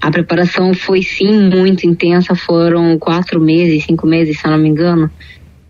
A 0.00 0.10
preparação 0.10 0.72
foi 0.74 1.02
sim 1.02 1.50
muito 1.50 1.86
intensa, 1.86 2.34
foram 2.34 2.98
quatro 2.98 3.40
meses, 3.40 3.84
cinco 3.84 4.06
meses, 4.06 4.38
se 4.38 4.46
eu 4.46 4.52
não 4.52 4.58
me 4.58 4.68
engano, 4.68 5.10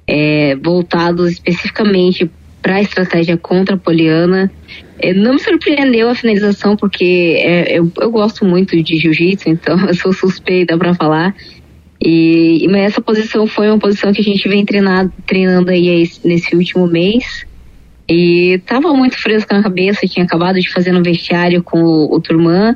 é, 0.06 0.54
voltados 0.56 1.32
especificamente 1.32 2.30
para 2.60 2.76
a 2.76 2.80
estratégia 2.82 3.36
contra 3.36 3.76
a 3.76 3.78
Poliana. 3.78 4.50
É, 4.98 5.14
não 5.14 5.34
me 5.34 5.40
surpreendeu 5.40 6.10
a 6.10 6.14
finalização, 6.14 6.76
porque 6.76 7.36
é, 7.38 7.78
eu, 7.78 7.90
eu, 7.98 8.10
gosto 8.10 8.44
muito 8.44 8.80
de 8.82 8.98
jiu-jitsu, 8.98 9.48
então 9.48 9.78
eu 9.88 9.94
sou 9.94 10.12
suspeita 10.12 10.76
para 10.76 10.94
falar. 10.94 11.34
E, 12.00 12.66
mas 12.70 12.92
essa 12.92 13.00
posição 13.00 13.46
foi 13.46 13.68
uma 13.68 13.78
posição 13.78 14.12
que 14.12 14.20
a 14.20 14.24
gente 14.24 14.48
vem 14.48 14.64
treinado, 14.64 15.12
treinando 15.26 15.70
aí 15.70 16.08
nesse 16.24 16.54
último 16.54 16.86
mês. 16.86 17.46
E 18.08 18.60
tava 18.64 18.92
muito 18.94 19.18
fresco 19.18 19.52
na 19.52 19.62
cabeça, 19.62 20.06
tinha 20.06 20.24
acabado 20.24 20.58
de 20.58 20.72
fazer 20.72 20.92
no 20.92 21.02
vestiário 21.02 21.62
com 21.62 21.82
o, 21.82 22.14
o 22.14 22.20
Turman. 22.20 22.74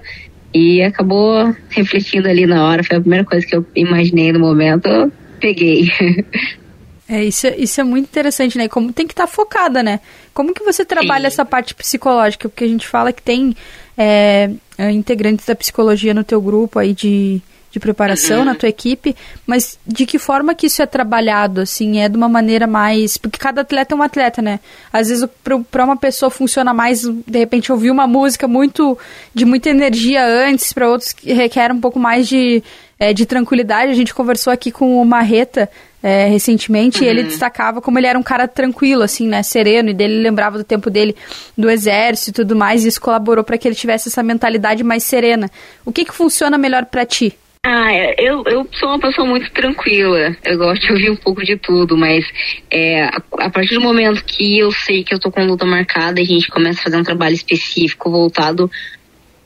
E 0.55 0.83
acabou 0.83 1.55
refletindo 1.71 2.29
ali 2.29 2.47
na 2.47 2.67
hora, 2.67 2.85
foi 2.85 2.97
a 2.97 3.01
primeira 3.01 3.25
coisa 3.25 3.47
que 3.47 3.57
eu 3.57 3.65
imaginei 3.75 4.33
no 4.33 4.41
momento, 4.41 4.87
eu 4.87 5.13
peguei. 5.41 5.89
É, 7.09 7.23
isso, 7.23 7.47
isso 7.59 7.79
é 7.79 7.85
muito 7.85 8.07
interessante, 8.07 8.57
né? 8.57 8.69
Como 8.69 8.91
tem 8.91 9.07
que 9.07 9.13
estar 9.13 9.27
tá 9.27 9.31
focada, 9.31 9.83
né? 9.83 10.01
Como 10.33 10.55
que 10.55 10.65
você 10.65 10.83
trabalha 10.83 11.29
Sim. 11.29 11.35
essa 11.35 11.45
parte 11.45 11.75
psicológica? 11.75 12.49
Porque 12.49 12.65
a 12.65 12.69
gente 12.69 12.89
fala 12.89 13.13
que 13.13 13.21
tem 13.21 13.55
é, 13.99 14.49
integrantes 14.91 15.45
da 15.45 15.55
psicologia 15.55 16.15
no 16.15 16.25
teu 16.25 16.41
grupo 16.41 16.79
aí 16.79 16.95
de, 16.95 17.43
de 17.73 17.81
preparação 17.81 18.41
uhum. 18.41 18.45
na 18.45 18.55
tua 18.55 18.69
equipe, 18.69 19.17
mas 19.47 19.79
de 19.87 20.05
que 20.05 20.19
forma 20.19 20.55
que 20.55 20.67
isso 20.67 20.83
é 20.83 20.87
trabalhado, 20.87 21.63
assim, 21.63 22.01
é 22.01 22.09
de 22.09 22.17
uma 22.19 22.29
maneira 22.29 22.67
mais... 22.67 23.17
Porque 23.17 23.39
cada 23.39 23.63
atleta 23.63 23.95
é 23.95 23.97
um 23.97 24.03
atleta, 24.03 24.43
né? 24.43 24.61
Às 24.93 25.09
vezes 25.09 25.27
para 25.43 25.85
uma 25.85 25.97
pessoa 25.97 26.31
funciona 26.31 26.75
mais, 26.75 27.01
de 27.03 27.39
repente, 27.39 27.73
ouvir 27.73 27.91
uma 27.91 28.07
música 28.07 28.47
muito 28.47 28.99
de 29.35 29.47
muita 29.47 29.71
energia 29.71 30.23
antes, 30.23 30.71
para 30.73 30.87
outros 30.87 31.15
que 31.15 31.33
requer 31.33 31.73
um 31.73 31.81
pouco 31.81 31.99
mais 31.99 32.29
de, 32.29 32.63
é, 32.99 33.15
de 33.15 33.25
tranquilidade. 33.25 33.91
A 33.91 33.95
gente 33.95 34.13
conversou 34.13 34.53
aqui 34.53 34.71
com 34.71 35.01
o 35.01 35.05
Marreta, 35.07 35.71
é, 36.03 36.27
recentemente, 36.27 36.99
uhum. 36.99 37.07
e 37.07 37.09
ele 37.09 37.23
uhum. 37.23 37.29
destacava 37.29 37.81
como 37.81 37.99
ele 37.99 38.07
era 38.07 38.19
um 38.19 38.23
cara 38.23 38.47
tranquilo, 38.47 39.03
assim, 39.03 39.27
né, 39.27 39.43
sereno, 39.43 39.89
e 39.89 39.95
dele 39.95 40.21
lembrava 40.21 40.59
do 40.59 40.65
tempo 40.65 40.91
dele 40.91 41.17
do 41.57 41.71
exército 41.71 42.31
e 42.31 42.45
tudo 42.45 42.55
mais, 42.55 42.85
e 42.85 42.89
isso 42.89 43.01
colaborou 43.01 43.43
para 43.43 43.57
que 43.57 43.67
ele 43.67 43.75
tivesse 43.75 44.09
essa 44.09 44.23
mentalidade 44.23 44.85
mais 44.85 45.05
serena. 45.05 45.51
O 45.87 45.93
que 45.93 46.05
que 46.05 46.13
funciona 46.13 46.59
melhor 46.59 46.85
para 46.85 47.07
ti? 47.07 47.39
Ah, 47.65 47.93
é, 47.93 48.17
eu, 48.19 48.43
eu 48.47 48.69
sou 48.73 48.89
uma 48.89 48.99
pessoa 48.99 49.25
muito 49.25 49.49
tranquila. 49.53 50.37
Eu 50.45 50.59
gosto 50.59 50.85
de 50.85 50.93
ouvir 50.93 51.11
um 51.11 51.17
pouco 51.17 51.45
de 51.45 51.57
tudo, 51.57 51.97
mas 51.97 52.27
é, 52.69 53.05
a, 53.05 53.51
partir 53.51 53.75
do 53.75 53.81
momento 53.81 54.25
que 54.25 54.59
eu 54.59 54.73
sei 54.73 55.05
que 55.05 55.15
eu 55.15 55.21
tô 55.21 55.31
com 55.31 55.45
luta 55.45 55.65
marcada, 55.65 56.21
a 56.21 56.25
gente 56.25 56.49
começa 56.49 56.81
a 56.81 56.83
fazer 56.83 56.97
um 56.97 57.05
trabalho 57.05 57.37
específico 57.37 58.11
voltado 58.11 58.69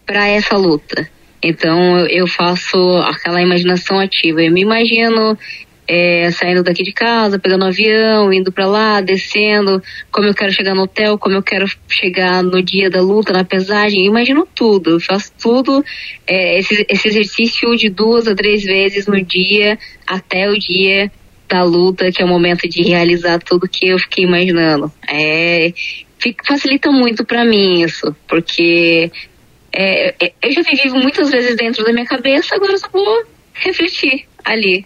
para 0.07 0.27
essa 0.29 0.57
luta. 0.57 1.07
Então 1.43 2.07
eu 2.07 2.27
faço 2.27 2.79
aquela 3.05 3.43
imaginação 3.43 4.01
ativa. 4.01 4.43
Eu 4.43 4.51
me 4.51 4.63
imagino 4.63 5.37
é, 5.89 6.31
saindo 6.33 6.63
daqui 6.63 6.83
de 6.83 6.93
casa, 6.93 7.39
pegando 7.39 7.65
um 7.65 7.69
avião, 7.69 8.33
indo 8.33 8.51
para 8.51 8.67
lá, 8.67 9.01
descendo, 9.01 9.83
como 10.11 10.27
eu 10.27 10.35
quero 10.35 10.53
chegar 10.53 10.75
no 10.75 10.83
hotel, 10.83 11.19
como 11.19 11.37
eu 11.37 11.43
quero 11.43 11.67
chegar 11.89 12.43
no 12.43 12.63
dia 12.63 12.91
da 12.91 13.01
luta, 13.01 13.33
na 13.33 13.45
pesagem, 13.45 14.01
eu 14.01 14.07
imagino 14.07 14.47
tudo, 14.55 14.91
eu 14.91 15.01
faço 15.01 15.33
tudo, 15.41 15.85
é, 16.27 16.59
esse, 16.59 16.87
esse 16.89 17.09
exercício 17.09 17.77
de 17.77 17.89
duas 17.89 18.27
a 18.27 18.35
três 18.35 18.65
vezes 18.65 19.07
no 19.07 19.23
dia, 19.23 19.79
até 20.07 20.51
o 20.51 20.59
dia 20.59 21.11
da 21.49 21.63
luta, 21.63 22.11
que 22.11 22.21
é 22.21 22.25
o 22.25 22.29
momento 22.29 22.69
de 22.69 22.83
realizar 22.83 23.39
tudo 23.39 23.69
que 23.69 23.89
eu 23.89 23.99
fiquei 23.99 24.25
imaginando. 24.25 24.93
É, 25.09 25.73
fica, 26.19 26.45
facilita 26.45 26.91
muito 26.91 27.25
para 27.25 27.45
mim 27.45 27.83
isso, 27.83 28.15
porque 28.27 29.11
é, 29.73 30.15
é, 30.21 30.33
eu 30.43 30.53
já 30.53 30.63
vivi 30.63 30.91
muitas 30.91 31.31
vezes 31.31 31.57
dentro 31.57 31.85
da 31.85 31.93
minha 31.93 32.07
cabeça, 32.07 32.57
agora 32.57 32.73
eu 32.73 32.79
só 32.79 32.89
vou 32.93 33.25
refletir 33.55 34.27
ali 34.45 34.85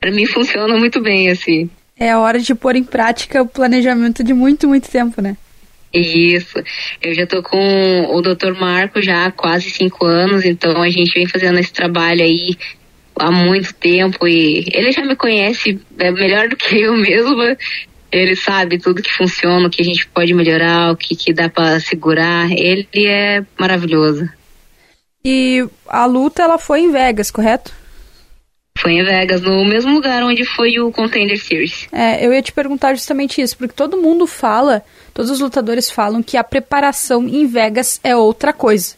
para 0.00 0.10
mim 0.10 0.24
funciona 0.26 0.76
muito 0.76 1.00
bem, 1.00 1.28
assim. 1.28 1.68
É 1.98 2.10
a 2.10 2.18
hora 2.18 2.38
de 2.38 2.54
pôr 2.54 2.76
em 2.76 2.82
prática 2.82 3.42
o 3.42 3.46
planejamento 3.46 4.24
de 4.24 4.32
muito, 4.32 4.66
muito 4.66 4.90
tempo, 4.90 5.20
né? 5.20 5.36
Isso. 5.92 6.58
Eu 7.02 7.14
já 7.14 7.26
tô 7.26 7.42
com 7.42 8.06
o 8.14 8.22
Dr. 8.22 8.58
Marco 8.58 9.02
já 9.02 9.26
há 9.26 9.30
quase 9.30 9.68
cinco 9.70 10.06
anos, 10.06 10.44
então 10.44 10.80
a 10.80 10.88
gente 10.88 11.12
vem 11.12 11.26
fazendo 11.26 11.58
esse 11.58 11.72
trabalho 11.72 12.22
aí 12.22 12.56
há 13.16 13.30
muito 13.30 13.74
tempo 13.74 14.26
e 14.26 14.64
ele 14.72 14.92
já 14.92 15.04
me 15.04 15.14
conhece 15.14 15.78
é 15.98 16.10
melhor 16.10 16.48
do 16.48 16.56
que 16.56 16.80
eu 16.80 16.94
mesma. 16.96 17.56
Ele 18.10 18.34
sabe 18.34 18.78
tudo 18.78 19.02
que 19.02 19.12
funciona, 19.12 19.68
o 19.68 19.70
que 19.70 19.82
a 19.82 19.84
gente 19.84 20.06
pode 20.08 20.32
melhorar, 20.32 20.90
o 20.90 20.96
que, 20.96 21.14
que 21.14 21.32
dá 21.32 21.48
para 21.48 21.78
segurar. 21.78 22.50
Ele 22.50 22.88
é 23.06 23.44
maravilhoso. 23.58 24.28
E 25.24 25.64
a 25.86 26.06
luta 26.06 26.42
ela 26.42 26.58
foi 26.58 26.80
em 26.80 26.90
Vegas, 26.90 27.30
correto? 27.30 27.72
Foi 28.80 28.92
em 28.92 29.04
Vegas, 29.04 29.42
no 29.42 29.64
mesmo 29.64 29.92
lugar 29.92 30.22
onde 30.22 30.44
foi 30.44 30.78
o 30.78 30.90
Contender 30.90 31.38
Series. 31.38 31.86
É, 31.92 32.24
eu 32.24 32.32
ia 32.32 32.40
te 32.40 32.52
perguntar 32.52 32.94
justamente 32.94 33.40
isso, 33.40 33.56
porque 33.56 33.74
todo 33.74 34.00
mundo 34.00 34.26
fala, 34.26 34.82
todos 35.12 35.30
os 35.30 35.40
lutadores 35.40 35.90
falam 35.90 36.22
que 36.22 36.36
a 36.36 36.44
preparação 36.44 37.28
em 37.28 37.46
Vegas 37.46 38.00
é 38.02 38.16
outra 38.16 38.52
coisa. 38.52 38.94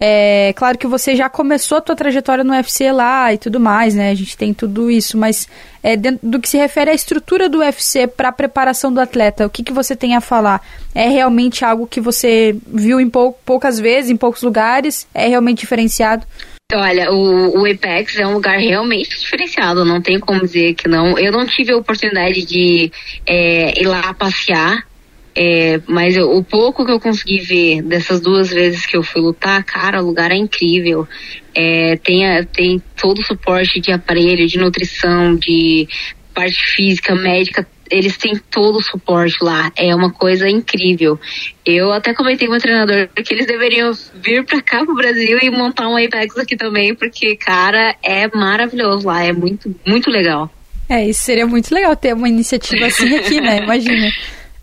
É 0.00 0.52
claro 0.54 0.78
que 0.78 0.86
você 0.86 1.16
já 1.16 1.28
começou 1.28 1.78
a 1.78 1.80
tua 1.80 1.96
trajetória 1.96 2.44
no 2.44 2.52
UFC 2.52 2.92
lá 2.92 3.34
e 3.34 3.38
tudo 3.38 3.58
mais, 3.58 3.96
né? 3.96 4.10
A 4.10 4.14
gente 4.14 4.36
tem 4.36 4.54
tudo 4.54 4.88
isso, 4.88 5.18
mas 5.18 5.48
é, 5.82 5.96
dentro 5.96 6.20
do 6.22 6.38
que 6.38 6.48
se 6.48 6.56
refere 6.56 6.90
à 6.90 6.94
estrutura 6.94 7.48
do 7.48 7.58
UFC 7.58 8.06
para 8.06 8.28
a 8.28 8.32
preparação 8.32 8.92
do 8.92 9.00
atleta, 9.00 9.44
o 9.44 9.50
que, 9.50 9.64
que 9.64 9.72
você 9.72 9.96
tem 9.96 10.14
a 10.14 10.20
falar? 10.20 10.62
É 10.94 11.08
realmente 11.08 11.64
algo 11.64 11.84
que 11.84 12.00
você 12.00 12.56
viu 12.64 13.00
em 13.00 13.10
pou, 13.10 13.36
poucas 13.44 13.80
vezes, 13.80 14.08
em 14.08 14.16
poucos 14.16 14.42
lugares? 14.42 15.08
É 15.12 15.26
realmente 15.26 15.58
diferenciado? 15.58 16.24
Olha, 16.70 17.10
o, 17.10 17.62
o 17.62 17.64
Apex 17.64 18.18
é 18.18 18.26
um 18.26 18.34
lugar 18.34 18.58
realmente 18.58 19.18
diferenciado, 19.18 19.86
não 19.86 20.02
tem 20.02 20.20
como 20.20 20.42
dizer 20.42 20.74
que 20.74 20.86
não. 20.86 21.18
Eu 21.18 21.32
não 21.32 21.46
tive 21.46 21.72
a 21.72 21.76
oportunidade 21.78 22.44
de 22.44 22.92
é, 23.26 23.80
ir 23.80 23.86
lá 23.86 24.12
passear, 24.12 24.86
é, 25.34 25.80
mas 25.86 26.14
eu, 26.14 26.30
o 26.30 26.44
pouco 26.44 26.84
que 26.84 26.92
eu 26.92 27.00
consegui 27.00 27.38
ver 27.38 27.80
dessas 27.80 28.20
duas 28.20 28.50
vezes 28.50 28.84
que 28.84 28.98
eu 28.98 29.02
fui 29.02 29.22
lutar, 29.22 29.64
cara, 29.64 30.02
o 30.02 30.06
lugar 30.06 30.30
é 30.30 30.36
incrível. 30.36 31.08
É, 31.54 31.96
tem, 31.96 32.20
tem 32.52 32.82
todo 33.00 33.20
o 33.20 33.24
suporte 33.24 33.80
de 33.80 33.90
aparelho, 33.90 34.46
de 34.46 34.58
nutrição, 34.58 35.36
de 35.36 35.88
parte 36.34 36.60
física, 36.76 37.14
médica, 37.14 37.66
eles 37.90 38.16
têm 38.16 38.36
todo 38.50 38.76
o 38.76 38.82
suporte 38.82 39.36
lá. 39.42 39.72
É 39.76 39.94
uma 39.94 40.12
coisa 40.12 40.48
incrível. 40.48 41.18
Eu 41.64 41.92
até 41.92 42.14
comentei 42.14 42.48
com 42.48 42.54
o 42.54 42.58
treinador 42.58 43.08
que 43.08 43.34
eles 43.34 43.46
deveriam 43.46 43.92
vir 44.14 44.44
para 44.44 44.62
cá 44.62 44.84
pro 44.84 44.94
Brasil 44.94 45.38
e 45.42 45.50
montar 45.50 45.88
um 45.88 45.96
Apex 45.96 46.36
aqui 46.36 46.56
também, 46.56 46.94
porque, 46.94 47.36
cara, 47.36 47.94
é 48.02 48.28
maravilhoso 48.28 49.06
lá. 49.06 49.22
É 49.24 49.32
muito, 49.32 49.74
muito 49.86 50.10
legal. 50.10 50.50
É, 50.88 51.06
isso 51.06 51.22
seria 51.24 51.46
muito 51.46 51.74
legal 51.74 51.94
ter 51.94 52.14
uma 52.14 52.28
iniciativa 52.28 52.86
assim 52.86 53.16
aqui, 53.16 53.40
né? 53.40 53.58
Imagina. 53.62 54.10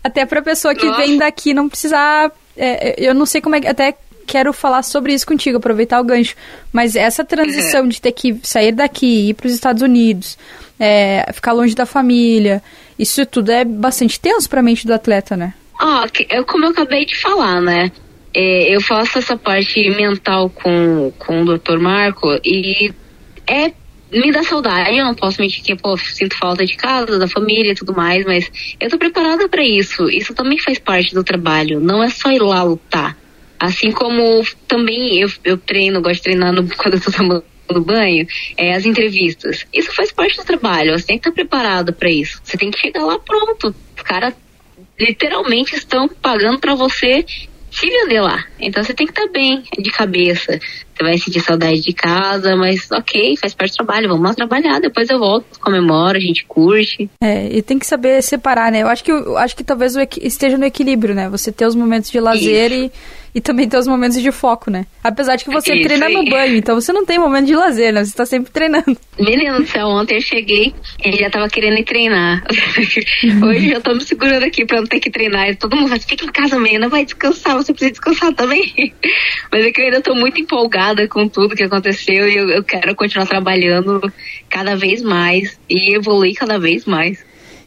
Até 0.02 0.26
pra 0.26 0.42
pessoa 0.42 0.74
que 0.74 0.86
Nossa. 0.86 1.02
vem 1.02 1.18
daqui 1.18 1.54
não 1.54 1.68
precisar. 1.68 2.32
É, 2.56 2.94
eu 2.98 3.14
não 3.14 3.26
sei 3.26 3.40
como 3.40 3.54
é 3.54 3.60
que. 3.60 3.66
Até 3.68 3.94
quero 4.26 4.52
falar 4.52 4.82
sobre 4.82 5.14
isso 5.14 5.26
contigo, 5.26 5.58
aproveitar 5.58 6.00
o 6.00 6.04
gancho. 6.04 6.34
Mas 6.72 6.96
essa 6.96 7.24
transição 7.24 7.86
de 7.86 8.00
ter 8.00 8.12
que 8.12 8.38
sair 8.42 8.72
daqui, 8.72 9.30
ir 9.30 9.34
para 9.34 9.46
os 9.46 9.52
Estados 9.52 9.82
Unidos, 9.82 10.36
é, 10.78 11.30
ficar 11.32 11.52
longe 11.52 11.74
da 11.74 11.86
família, 11.86 12.62
isso 12.98 13.24
tudo 13.26 13.50
é 13.50 13.64
bastante 13.64 14.18
tenso 14.18 14.48
para 14.48 14.60
a 14.60 14.62
mente 14.62 14.86
do 14.86 14.94
atleta, 14.94 15.36
né? 15.36 15.54
Ah, 15.78 16.06
oh, 16.38 16.44
como 16.44 16.64
eu 16.64 16.70
acabei 16.70 17.04
de 17.04 17.16
falar, 17.16 17.60
né? 17.60 17.90
É, 18.34 18.74
eu 18.74 18.80
faço 18.80 19.18
essa 19.18 19.36
parte 19.36 19.88
mental 19.90 20.50
com, 20.50 21.12
com 21.18 21.42
o 21.42 21.58
Dr. 21.58 21.78
Marco 21.78 22.38
e 22.44 22.92
é 23.46 23.72
me 24.12 24.30
dá 24.30 24.42
saudade, 24.42 24.96
eu 24.96 25.04
não 25.04 25.14
posso 25.14 25.40
mentir 25.40 25.62
que, 25.62 25.74
pô, 25.74 25.96
sinto 25.96 26.36
falta 26.36 26.64
de 26.64 26.76
casa, 26.76 27.18
da 27.18 27.26
família 27.26 27.72
e 27.72 27.74
tudo 27.74 27.94
mais, 27.94 28.24
mas 28.24 28.50
eu 28.78 28.88
tô 28.88 28.98
preparada 28.98 29.48
para 29.48 29.64
isso. 29.64 30.08
Isso 30.08 30.32
também 30.32 30.58
faz 30.58 30.78
parte 30.78 31.14
do 31.14 31.24
trabalho, 31.24 31.80
não 31.80 32.02
é 32.02 32.08
só 32.08 32.30
ir 32.30 32.40
lá 32.40 32.62
lutar. 32.62 33.16
Assim 33.58 33.90
como 33.90 34.44
também 34.68 35.18
eu, 35.18 35.30
eu 35.44 35.56
treino, 35.56 36.00
gosto 36.00 36.16
de 36.16 36.22
treinar 36.22 36.52
no, 36.52 36.68
quando 36.76 36.94
eu 36.94 37.00
tô 37.00 37.10
tomando 37.66 37.84
banho, 37.84 38.26
é, 38.56 38.74
as 38.74 38.84
entrevistas. 38.84 39.66
Isso 39.72 39.94
faz 39.94 40.12
parte 40.12 40.36
do 40.36 40.44
trabalho, 40.44 40.98
você 40.98 41.06
tem 41.06 41.18
que 41.18 41.28
estar 41.28 41.32
preparado 41.32 41.92
para 41.92 42.10
isso. 42.10 42.40
Você 42.42 42.56
tem 42.56 42.70
que 42.70 42.78
chegar 42.78 43.04
lá 43.04 43.18
pronto. 43.18 43.74
Os 43.96 44.02
caras 44.02 44.34
literalmente 44.98 45.74
estão 45.74 46.08
pagando 46.08 46.58
para 46.58 46.74
você 46.74 47.24
se 47.70 47.90
vender 47.90 48.20
lá. 48.20 48.42
Então 48.58 48.82
você 48.82 48.94
tem 48.94 49.06
que 49.06 49.12
estar 49.12 49.30
bem 49.30 49.62
de 49.78 49.90
cabeça. 49.90 50.58
Você 50.94 51.02
vai 51.02 51.18
sentir 51.18 51.40
saudade 51.40 51.82
de 51.82 51.92
casa, 51.92 52.56
mas 52.56 52.90
ok, 52.90 53.36
faz 53.36 53.54
parte 53.54 53.72
do 53.72 53.84
trabalho, 53.84 54.08
vamos 54.08 54.24
lá 54.24 54.34
trabalhar, 54.34 54.80
depois 54.80 55.10
eu 55.10 55.18
volto, 55.18 55.60
comemoro, 55.60 56.16
a 56.16 56.20
gente 56.20 56.46
curte. 56.46 57.10
É, 57.20 57.48
e 57.54 57.60
tem 57.60 57.78
que 57.78 57.86
saber 57.86 58.22
separar, 58.22 58.72
né? 58.72 58.82
Eu 58.82 58.88
acho 58.88 59.04
que, 59.04 59.12
eu 59.12 59.36
acho 59.36 59.54
que 59.54 59.62
talvez 59.62 59.94
esteja 60.22 60.56
no 60.56 60.64
equilíbrio, 60.64 61.14
né? 61.14 61.28
Você 61.28 61.52
ter 61.52 61.66
os 61.66 61.74
momentos 61.74 62.10
de 62.10 62.18
lazer 62.18 62.72
Isso. 62.72 62.84
e 62.84 62.92
e 63.36 63.40
também 63.42 63.68
ter 63.68 63.76
os 63.76 63.86
momentos 63.86 64.18
de 64.22 64.32
foco, 64.32 64.70
né? 64.70 64.86
Apesar 65.04 65.36
de 65.36 65.44
que 65.44 65.50
você 65.50 65.74
Isso 65.74 65.86
treina 65.86 66.06
aí. 66.06 66.14
no 66.14 66.24
banho, 66.24 66.56
então 66.56 66.74
você 66.74 66.90
não 66.90 67.04
tem 67.04 67.18
momento 67.18 67.44
de 67.44 67.54
lazer, 67.54 67.92
né? 67.92 68.02
Você 68.02 68.16
tá 68.16 68.24
sempre 68.24 68.50
treinando. 68.50 68.96
Menino 69.20 69.60
do 69.60 69.66
céu, 69.66 69.88
ontem 69.88 70.14
eu 70.14 70.22
cheguei, 70.22 70.74
ele 71.04 71.18
já 71.18 71.28
tava 71.28 71.46
querendo 71.46 71.78
ir 71.78 71.84
treinar. 71.84 72.42
Hoje 73.44 73.72
eu 73.72 73.82
tô 73.82 73.92
me 73.92 74.00
segurando 74.00 74.42
aqui 74.42 74.64
pra 74.64 74.78
não 74.78 74.86
ter 74.86 75.00
que 75.00 75.10
treinar. 75.10 75.50
E 75.50 75.54
todo 75.54 75.76
mundo 75.76 75.88
fala, 75.88 76.00
fica 76.00 76.24
em 76.24 76.32
casa 76.32 76.56
não 76.58 76.88
vai 76.88 77.04
descansar, 77.04 77.56
você 77.56 77.74
precisa 77.74 77.90
descansar 77.90 78.32
também. 78.32 78.72
Mas 79.52 79.66
é 79.66 79.70
que 79.70 79.82
eu 79.82 79.84
ainda 79.84 80.00
tô 80.00 80.14
muito 80.14 80.40
empolgada 80.40 81.06
com 81.06 81.28
tudo 81.28 81.54
que 81.54 81.64
aconteceu 81.64 82.26
e 82.26 82.36
eu, 82.38 82.48
eu 82.48 82.64
quero 82.64 82.94
continuar 82.96 83.26
trabalhando 83.26 84.00
cada 84.48 84.74
vez 84.76 85.02
mais 85.02 85.60
e 85.68 85.94
evoluir 85.94 86.34
cada 86.36 86.58
vez 86.58 86.86
mais. 86.86 87.22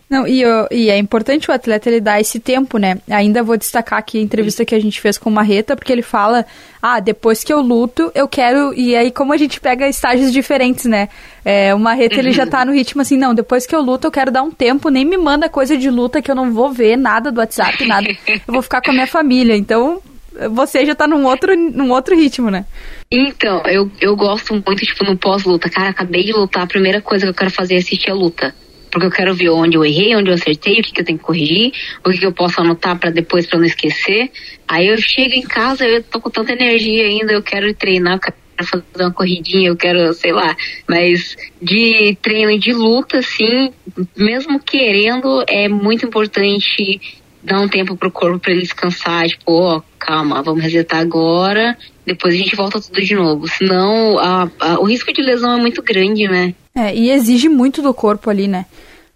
Não, 0.10 0.26
e, 0.28 0.42
e, 0.72 0.90
é 0.90 0.98
importante 0.98 1.52
o 1.52 1.54
atleta 1.54 1.88
ele 1.88 2.02
dar 2.02 2.20
esse 2.20 2.40
tempo, 2.40 2.80
né? 2.80 2.98
Ainda 3.08 3.44
vou 3.44 3.56
destacar 3.56 4.00
aqui 4.00 4.18
a 4.18 4.22
entrevista 4.22 4.66
que 4.66 4.74
a 4.74 4.80
gente 4.80 5.00
fez 5.00 5.20
com 5.20 5.30
o 5.30 5.34
Marreta, 5.34 5.76
porque 5.76 5.94
ele 5.94 6.02
fala, 6.02 6.48
ah, 6.82 7.00
depois 7.00 7.44
que 7.44 7.54
eu 7.54 7.62
luto, 7.62 8.12
eu 8.16 8.28
quero. 8.28 8.74
E 8.74 8.96
aí, 8.96 9.12
como 9.12 9.34
a 9.34 9.38
gente 9.38 9.62
pega 9.62 9.88
estágios 9.88 10.34
diferentes, 10.34 10.86
né? 10.86 11.10
É, 11.46 11.76
o 11.76 11.80
Marreta 11.80 12.16
ele 12.16 12.32
já 12.32 12.48
tá 12.48 12.66
no 12.66 12.74
ritmo 12.74 13.04
assim, 13.04 13.18
não, 13.18 13.36
depois 13.36 13.68
que 13.68 13.76
eu 13.76 13.82
luto, 13.82 14.08
eu 14.08 14.12
quero 14.12 14.32
dar 14.32 14.42
um 14.42 14.50
tempo, 14.50 14.90
nem 14.90 15.06
me 15.06 15.16
manda 15.16 15.48
coisa 15.48 15.78
de 15.78 15.92
luta 15.92 16.24
que 16.24 16.32
eu 16.32 16.36
não 16.36 16.52
vou 16.52 16.72
ver 16.72 16.98
nada 16.98 17.32
do 17.32 17.40
WhatsApp, 17.40 17.86
nada. 17.86 18.08
Eu 18.28 18.42
vou 18.54 18.64
ficar 18.64 18.82
com 18.82 18.90
a 18.90 18.94
minha 18.94 19.08
família. 19.08 19.56
Então, 19.56 20.02
você 20.50 20.88
já 20.88 20.96
tá 20.96 21.06
num 21.06 21.24
outro, 21.26 21.56
num 21.56 21.92
outro 21.92 22.16
ritmo, 22.16 22.50
né? 22.50 22.66
Então, 23.12 23.62
eu, 23.68 23.92
eu 24.02 24.16
gosto 24.16 24.54
muito, 24.54 24.78
tipo, 24.78 25.06
no 25.06 25.16
pós-luta. 25.16 25.70
Cara, 25.70 25.90
acabei 25.90 26.24
de 26.24 26.32
lutar, 26.32 26.64
a 26.64 26.68
primeira 26.68 27.00
coisa 27.00 27.28
que 27.28 27.30
eu 27.30 27.36
quero 27.36 27.52
fazer 27.52 27.76
é 27.76 27.78
assistir 27.78 28.10
a 28.10 28.16
luta 28.16 28.56
porque 28.92 29.06
eu 29.06 29.12
quero 29.12 29.34
ver 29.34 29.50
onde 29.50 29.78
eu 29.78 29.86
errei, 29.86 30.16
onde 30.16 30.30
eu 30.30 30.34
acertei, 30.34 30.80
o 30.80 30.84
que, 30.84 30.92
que 30.92 31.02
eu 31.02 31.06
tenho 31.06 31.18
que 31.18 31.24
corrigir, 31.24 31.72
o 32.04 32.10
que, 32.10 32.18
que 32.18 32.26
eu 32.26 32.34
posso 32.34 32.60
anotar 32.62 32.98
para 32.98 33.12
depois 33.12 33.46
para 33.46 33.60
não 33.60 33.66
esquecer. 33.66 34.32
Aí 34.68 34.88
eu 34.88 34.98
chego 34.98 35.34
em 35.34 35.42
casa, 35.42 35.86
eu 35.86 36.04
tô 36.04 36.20
com 36.20 36.30
tanta 36.30 36.54
energia 36.54 37.06
ainda, 37.06 37.34
eu 37.34 37.42
quero 37.42 37.74
treinar, 37.74 38.16
eu 38.16 38.20
quero 38.20 38.36
fazer 38.64 38.84
uma 39.04 39.14
corridinha, 39.14 39.70
eu 39.70 39.76
quero, 39.76 40.14
sei 40.14 40.32
lá, 40.32 40.56
mas 40.88 41.38
de 41.62 42.18
treino 42.22 42.52
e 42.52 42.60
de 42.60 42.74
luta, 42.74 43.20
assim, 43.20 43.72
mesmo 44.16 44.60
querendo, 44.60 45.44
é 45.48 45.68
muito 45.68 46.06
importante 46.06 47.00
dar 47.42 47.62
um 47.62 47.68
tempo 47.68 47.96
pro 47.96 48.12
corpo 48.12 48.40
para 48.40 48.52
ele 48.52 48.62
descansar, 48.62 49.28
tipo, 49.28 49.52
ó, 49.52 49.78
oh, 49.78 49.84
calma, 49.98 50.42
vamos 50.42 50.62
resetar 50.62 51.00
agora, 51.00 51.78
depois 52.06 52.34
a 52.34 52.38
gente 52.38 52.56
volta 52.56 52.82
tudo 52.82 53.02
de 53.02 53.16
novo. 53.16 53.48
Senão, 53.48 54.20
a, 54.20 54.50
a, 54.60 54.80
o 54.80 54.84
risco 54.84 55.14
de 55.14 55.22
lesão 55.22 55.58
é 55.58 55.62
muito 55.62 55.82
grande, 55.82 56.28
né? 56.28 56.54
É, 56.80 56.96
e 56.96 57.12
exige 57.12 57.50
muito 57.50 57.82
do 57.82 57.94
corpo 57.94 58.30
ali, 58.30 58.48
né? 58.48 58.66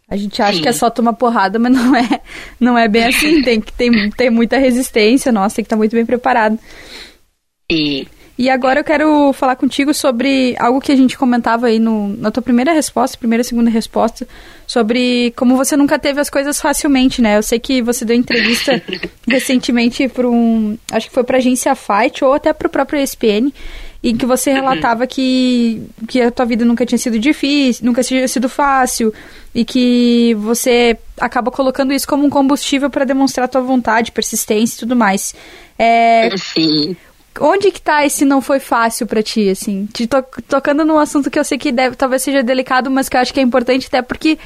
A 0.10 0.18
gente 0.18 0.42
acha 0.42 0.58
Sim. 0.58 0.62
que 0.62 0.68
é 0.68 0.74
só 0.74 0.90
tomar 0.90 1.14
porrada, 1.14 1.58
mas 1.60 1.72
não 1.72 1.96
é, 1.96 2.22
não 2.60 2.78
é 2.78 2.88
bem 2.88 3.06
assim. 3.06 3.42
tem 3.42 3.62
que 3.62 3.72
ter, 3.72 3.90
ter 4.16 4.30
muita 4.30 4.58
resistência, 4.58 5.32
nossa, 5.32 5.56
tem 5.56 5.64
que 5.64 5.68
estar 5.68 5.78
muito 5.78 5.96
bem 5.96 6.06
preparado. 6.06 6.60
Sim. 7.72 8.06
E 8.38 8.50
agora 8.50 8.80
eu 8.80 8.84
quero 8.84 9.32
falar 9.32 9.56
contigo 9.56 9.94
sobre 9.94 10.56
algo 10.60 10.82
que 10.82 10.92
a 10.92 10.96
gente 10.96 11.18
comentava 11.18 11.68
aí 11.68 11.78
no, 11.78 12.10
na 12.18 12.32
tua 12.32 12.42
primeira 12.42 12.74
resposta, 12.74 13.18
primeira 13.18 13.44
e 13.44 13.46
segunda 13.46 13.70
resposta, 13.70 14.28
sobre 14.66 15.32
como 15.36 15.56
você 15.56 15.78
nunca 15.78 16.00
teve 16.00 16.20
as 16.20 16.32
coisas 16.32 16.60
facilmente, 16.60 17.22
né? 17.22 17.38
Eu 17.38 17.44
sei 17.44 17.60
que 17.60 17.80
você 17.82 18.04
deu 18.04 18.16
entrevista 18.16 18.82
recentemente 19.30 20.08
para 20.08 20.28
um. 20.28 20.76
Acho 20.92 21.08
que 21.08 21.14
foi 21.14 21.24
para 21.24 21.38
a 21.38 21.40
agência 21.40 21.76
Fight 21.76 22.26
ou 22.26 22.34
até 22.34 22.52
para 22.54 22.68
o 22.68 22.72
próprio 22.72 23.00
ESPN, 23.00 23.54
em 24.04 24.18
que 24.18 24.26
você 24.26 24.50
uhum. 24.50 24.58
relatava 24.58 25.08
que, 25.08 25.82
que 26.08 26.22
a 26.22 26.30
tua 26.30 26.46
vida 26.46 26.66
nunca 26.66 26.86
tinha 26.86 27.00
sido 27.00 27.18
difícil, 27.18 27.86
nunca 27.86 28.04
tinha 28.04 28.28
sido 28.28 28.50
fácil, 28.50 29.14
e 29.56 29.64
que 29.64 30.36
você 30.40 30.98
acaba 31.20 31.50
colocando 31.50 31.94
isso 31.94 32.08
como 32.08 32.26
um 32.26 32.30
combustível 32.30 32.90
para 32.90 33.06
demonstrar 33.06 33.46
a 33.46 33.48
tua 33.48 33.62
vontade, 33.62 34.12
persistência 34.12 34.76
e 34.76 34.80
tudo 34.80 34.96
mais. 34.96 35.34
É, 35.80 36.30
Sim. 36.38 36.98
Onde 37.40 37.72
que 37.72 37.82
tá 37.82 38.06
esse 38.06 38.26
não 38.26 38.42
foi 38.42 38.60
fácil 38.60 39.08
para 39.08 39.24
ti, 39.24 39.50
assim? 39.50 39.88
Te 39.92 40.06
to 40.06 40.24
tocando 40.48 40.86
num 40.86 41.00
assunto 41.00 41.32
que 41.32 41.40
eu 41.40 41.44
sei 41.44 41.58
que 41.58 41.72
deve, 41.72 41.96
talvez 41.96 42.22
seja 42.22 42.44
delicado, 42.44 42.92
mas 42.92 43.10
que 43.10 43.18
eu 43.18 43.22
acho 43.22 43.34
que 43.34 43.40
é 43.40 43.44
importante 43.44 43.88
até 43.88 44.02
porque 44.02 44.38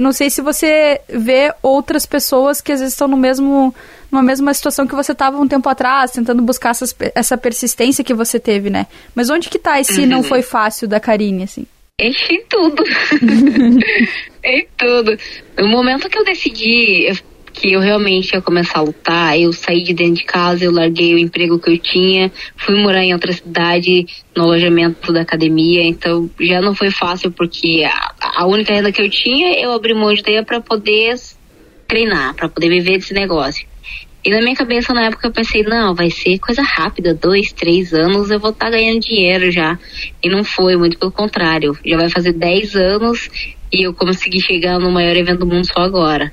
não 0.00 0.12
sei 0.12 0.30
se 0.30 0.40
você 0.40 1.00
vê 1.08 1.52
outras 1.62 2.06
pessoas 2.06 2.60
que 2.60 2.72
às 2.72 2.80
vezes 2.80 2.94
estão 2.94 3.06
no 3.06 3.16
mesmo 3.16 3.74
numa 4.10 4.22
mesma 4.22 4.52
situação 4.52 4.86
que 4.86 4.94
você 4.94 5.12
estava 5.12 5.38
um 5.38 5.46
tempo 5.46 5.68
atrás, 5.68 6.10
tentando 6.10 6.42
buscar 6.42 6.70
essas, 6.70 6.96
essa 7.14 7.38
persistência 7.38 8.02
que 8.02 8.12
você 8.12 8.40
teve, 8.40 8.68
né? 8.70 8.86
Mas 9.14 9.30
onde 9.30 9.48
que 9.48 9.58
tá 9.58 9.78
esse 9.78 10.00
uhum. 10.00 10.06
não 10.06 10.22
foi 10.22 10.42
fácil 10.42 10.88
da 10.88 10.98
Karine, 10.98 11.44
assim? 11.44 11.64
Em 11.96 12.12
tudo. 12.48 12.82
em 14.42 14.66
tudo. 14.76 15.16
No 15.58 15.68
momento 15.68 16.08
que 16.08 16.18
eu 16.18 16.24
decidi 16.24 17.12
que 17.52 17.72
eu 17.72 17.80
realmente 17.80 18.32
ia 18.32 18.40
começar 18.40 18.78
a 18.78 18.82
lutar, 18.82 19.38
eu 19.38 19.52
saí 19.52 19.82
de 19.82 19.92
dentro 19.92 20.14
de 20.14 20.24
casa, 20.24 20.64
eu 20.64 20.72
larguei 20.72 21.14
o 21.14 21.18
emprego 21.18 21.58
que 21.58 21.70
eu 21.70 21.78
tinha, 21.78 22.30
fui 22.56 22.80
morar 22.80 23.04
em 23.04 23.12
outra 23.12 23.32
cidade, 23.32 24.06
no 24.36 24.44
alojamento 24.44 25.12
da 25.12 25.22
academia, 25.22 25.82
então 25.82 26.30
já 26.40 26.60
não 26.60 26.74
foi 26.74 26.90
fácil 26.90 27.30
porque 27.30 27.84
a, 27.84 28.14
a 28.42 28.46
única 28.46 28.72
renda 28.72 28.92
que 28.92 29.02
eu 29.02 29.10
tinha, 29.10 29.58
eu 29.60 29.72
abri 29.72 29.94
mão 29.94 30.12
de 30.12 30.20
ideia 30.20 30.44
para 30.44 30.60
poder 30.60 31.16
treinar, 31.86 32.34
para 32.34 32.48
poder 32.48 32.68
viver 32.68 32.98
desse 32.98 33.12
negócio. 33.12 33.68
E 34.22 34.30
na 34.30 34.40
minha 34.40 34.54
cabeça 34.54 34.92
na 34.92 35.06
época 35.06 35.28
eu 35.28 35.32
pensei, 35.32 35.62
não, 35.62 35.94
vai 35.94 36.10
ser 36.10 36.38
coisa 36.38 36.62
rápida, 36.62 37.14
dois, 37.14 37.52
três 37.52 37.94
anos 37.94 38.30
eu 38.30 38.38
vou 38.38 38.50
estar 38.50 38.66
tá 38.66 38.72
ganhando 38.72 39.00
dinheiro 39.00 39.50
já. 39.50 39.78
E 40.22 40.28
não 40.28 40.44
foi, 40.44 40.76
muito 40.76 40.98
pelo 40.98 41.10
contrário. 41.10 41.76
Já 41.84 41.96
vai 41.96 42.10
fazer 42.10 42.32
dez 42.34 42.76
anos 42.76 43.30
e 43.72 43.86
eu 43.86 43.94
consegui 43.94 44.40
chegar 44.40 44.78
no 44.78 44.90
maior 44.90 45.16
evento 45.16 45.40
do 45.40 45.46
mundo 45.46 45.66
só 45.66 45.80
agora. 45.80 46.30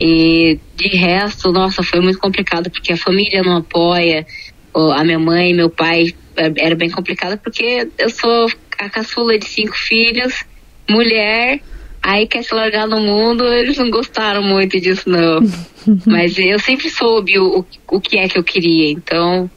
E 0.00 0.58
de 0.76 0.88
resto, 0.96 1.52
nossa, 1.52 1.82
foi 1.82 2.00
muito 2.00 2.18
complicado 2.18 2.70
porque 2.70 2.92
a 2.92 2.96
família 2.96 3.42
não 3.42 3.58
apoia, 3.58 4.26
a 4.74 5.04
minha 5.04 5.18
mãe, 5.18 5.52
meu 5.52 5.68
pai, 5.68 6.14
é, 6.36 6.52
era 6.56 6.74
bem 6.74 6.90
complicado 6.90 7.38
porque 7.38 7.88
eu 7.98 8.08
sou 8.08 8.46
a 8.78 8.88
caçula 8.88 9.38
de 9.38 9.46
cinco 9.46 9.76
filhos, 9.76 10.42
mulher, 10.88 11.60
aí 12.02 12.26
quer 12.26 12.42
se 12.42 12.54
largar 12.54 12.88
no 12.88 12.98
mundo, 13.00 13.44
eles 13.44 13.76
não 13.76 13.90
gostaram 13.90 14.42
muito 14.42 14.80
disso, 14.80 15.08
não. 15.08 15.40
Mas 16.06 16.38
eu 16.38 16.58
sempre 16.58 16.88
soube 16.88 17.38
o, 17.38 17.64
o 17.88 18.00
que 18.00 18.18
é 18.18 18.26
que 18.26 18.38
eu 18.38 18.44
queria, 18.44 18.90
então 18.90 19.50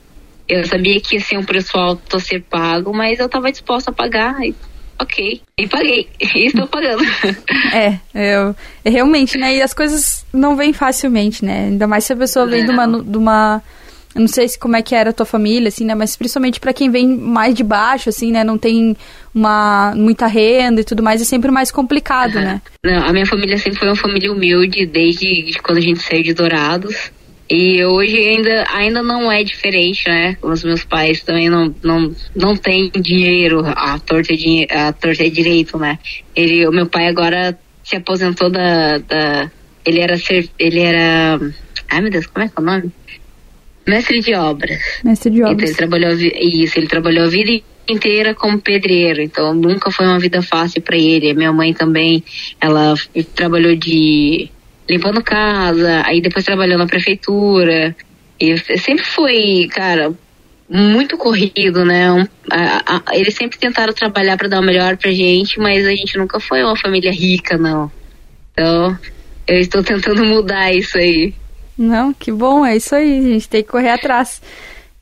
eu 0.47 0.65
sabia 0.65 0.99
que 0.99 1.15
ia 1.15 1.21
ser 1.21 1.37
um 1.37 1.43
preço 1.43 1.77
alto 1.77 2.17
a 2.17 2.19
ser 2.19 2.41
pago, 2.41 2.93
mas 2.93 3.17
eu 3.17 3.27
estava 3.27 3.51
disposta 3.51 3.91
a 3.91 3.93
pagar. 3.93 4.43
E 4.43 4.53
ok. 4.99 5.41
E 5.57 5.67
paguei. 5.67 6.07
E 6.35 6.47
estou 6.47 6.67
pagando. 6.67 7.03
é, 7.73 7.99
eu, 8.13 8.55
é 8.83 8.89
realmente, 8.89 9.37
né? 9.37 9.55
E 9.57 9.61
as 9.61 9.73
coisas 9.73 10.25
não 10.33 10.55
vêm 10.55 10.73
facilmente, 10.73 11.45
né? 11.45 11.65
Ainda 11.65 11.87
mais 11.87 12.05
se 12.05 12.13
a 12.13 12.15
pessoa 12.15 12.45
vem 12.45 12.65
de 12.65 12.71
uma, 12.71 12.87
de 12.87 13.17
uma. 13.17 13.61
Eu 14.15 14.21
não 14.21 14.27
sei 14.27 14.47
se 14.47 14.57
como 14.57 14.75
é 14.75 14.81
que 14.81 14.95
era 14.95 15.09
a 15.09 15.13
tua 15.13 15.25
família, 15.25 15.67
assim, 15.67 15.85
né? 15.85 15.95
Mas 15.95 16.15
principalmente 16.15 16.59
para 16.59 16.73
quem 16.73 16.89
vem 16.89 17.07
mais 17.07 17.55
de 17.55 17.63
baixo, 17.63 18.09
assim, 18.09 18.31
né? 18.31 18.43
Não 18.43 18.57
tem 18.57 18.95
uma 19.33 19.93
muita 19.95 20.27
renda 20.27 20.81
e 20.81 20.83
tudo 20.83 21.01
mais, 21.01 21.21
é 21.21 21.25
sempre 21.25 21.49
mais 21.49 21.71
complicado, 21.71 22.35
uhum. 22.35 22.41
né? 22.41 22.61
Não, 22.83 23.03
a 23.05 23.11
minha 23.11 23.25
família 23.25 23.57
sempre 23.57 23.79
foi 23.79 23.87
uma 23.87 23.95
família 23.95 24.31
humilde 24.31 24.85
desde 24.85 25.51
quando 25.63 25.79
a 25.79 25.81
gente 25.81 26.01
saiu 26.01 26.23
de 26.23 26.33
Dourados. 26.33 27.11
E 27.49 27.83
hoje 27.83 28.17
ainda, 28.17 28.65
ainda 28.69 29.03
não 29.03 29.31
é 29.31 29.43
diferente, 29.43 30.07
né? 30.07 30.37
Os 30.41 30.63
meus 30.63 30.83
pais 30.83 31.21
também 31.21 31.49
não, 31.49 31.73
não, 31.83 32.15
não 32.35 32.55
têm 32.55 32.89
dinheiro, 32.89 33.63
a 33.65 33.99
torta 33.99 34.33
é, 34.33 34.75
a 34.75 34.93
torta 34.93 35.23
é 35.23 35.29
direito, 35.29 35.77
né? 35.77 35.99
Ele, 36.35 36.65
o 36.67 36.71
meu 36.71 36.87
pai 36.87 37.07
agora 37.07 37.57
se 37.83 37.97
aposentou 37.97 38.49
da, 38.49 38.97
da 38.97 39.51
ele 39.85 39.99
era 39.99 40.17
ser, 40.17 40.49
ele 40.57 40.79
era, 40.79 41.39
ai 41.89 42.01
meu 42.01 42.09
Deus, 42.09 42.25
como 42.27 42.45
é 42.45 42.47
que 42.47 42.53
é 42.57 42.61
o 42.61 42.65
nome? 42.65 42.91
Mestre 43.85 44.21
de 44.21 44.33
obras. 44.33 44.79
Mestre 45.03 45.29
de 45.29 45.43
obras. 45.43 45.53
Então, 45.53 45.67
ele 45.67 45.75
trabalhou 45.75 46.11
isso, 46.13 46.79
ele 46.79 46.87
trabalhou 46.87 47.25
a 47.25 47.29
vida 47.29 47.61
inteira 47.87 48.33
como 48.33 48.61
pedreiro, 48.61 49.21
então 49.21 49.53
nunca 49.53 49.91
foi 49.91 50.05
uma 50.05 50.19
vida 50.19 50.41
fácil 50.41 50.81
para 50.81 50.95
ele. 50.95 51.33
Minha 51.33 51.51
mãe 51.51 51.73
também, 51.73 52.23
ela 52.61 52.95
trabalhou 53.35 53.75
de 53.75 54.49
limpando 54.89 55.23
casa, 55.23 56.03
aí 56.05 56.21
depois 56.21 56.45
trabalhou 56.45 56.77
na 56.77 56.87
prefeitura. 56.87 57.95
E 58.39 58.57
sempre 58.79 59.05
foi, 59.05 59.67
cara, 59.71 60.13
muito 60.69 61.17
corrido, 61.17 61.85
né? 61.85 62.11
Um- 62.11 62.27
a- 62.51 63.01
a- 63.05 63.15
eles 63.17 63.35
sempre 63.35 63.57
tentaram 63.57 63.93
trabalhar 63.93 64.37
para 64.37 64.47
dar 64.49 64.59
o 64.59 64.63
melhor 64.63 64.97
pra 64.97 65.11
gente, 65.11 65.59
mas 65.59 65.85
a 65.85 65.91
gente 65.91 66.17
nunca 66.17 66.39
foi 66.39 66.63
uma 66.63 66.75
família 66.75 67.11
rica, 67.11 67.57
não. 67.57 67.91
Então, 68.51 68.97
eu 69.47 69.59
estou 69.59 69.83
tentando 69.83 70.25
mudar 70.25 70.73
isso 70.73 70.97
aí. 70.97 71.33
Não, 71.77 72.13
que 72.13 72.31
bom, 72.31 72.65
é 72.65 72.75
isso 72.75 72.93
aí, 72.95 73.19
a 73.19 73.21
gente 73.21 73.49
tem 73.49 73.63
que 73.63 73.69
correr 73.69 73.89
atrás. 73.89 74.41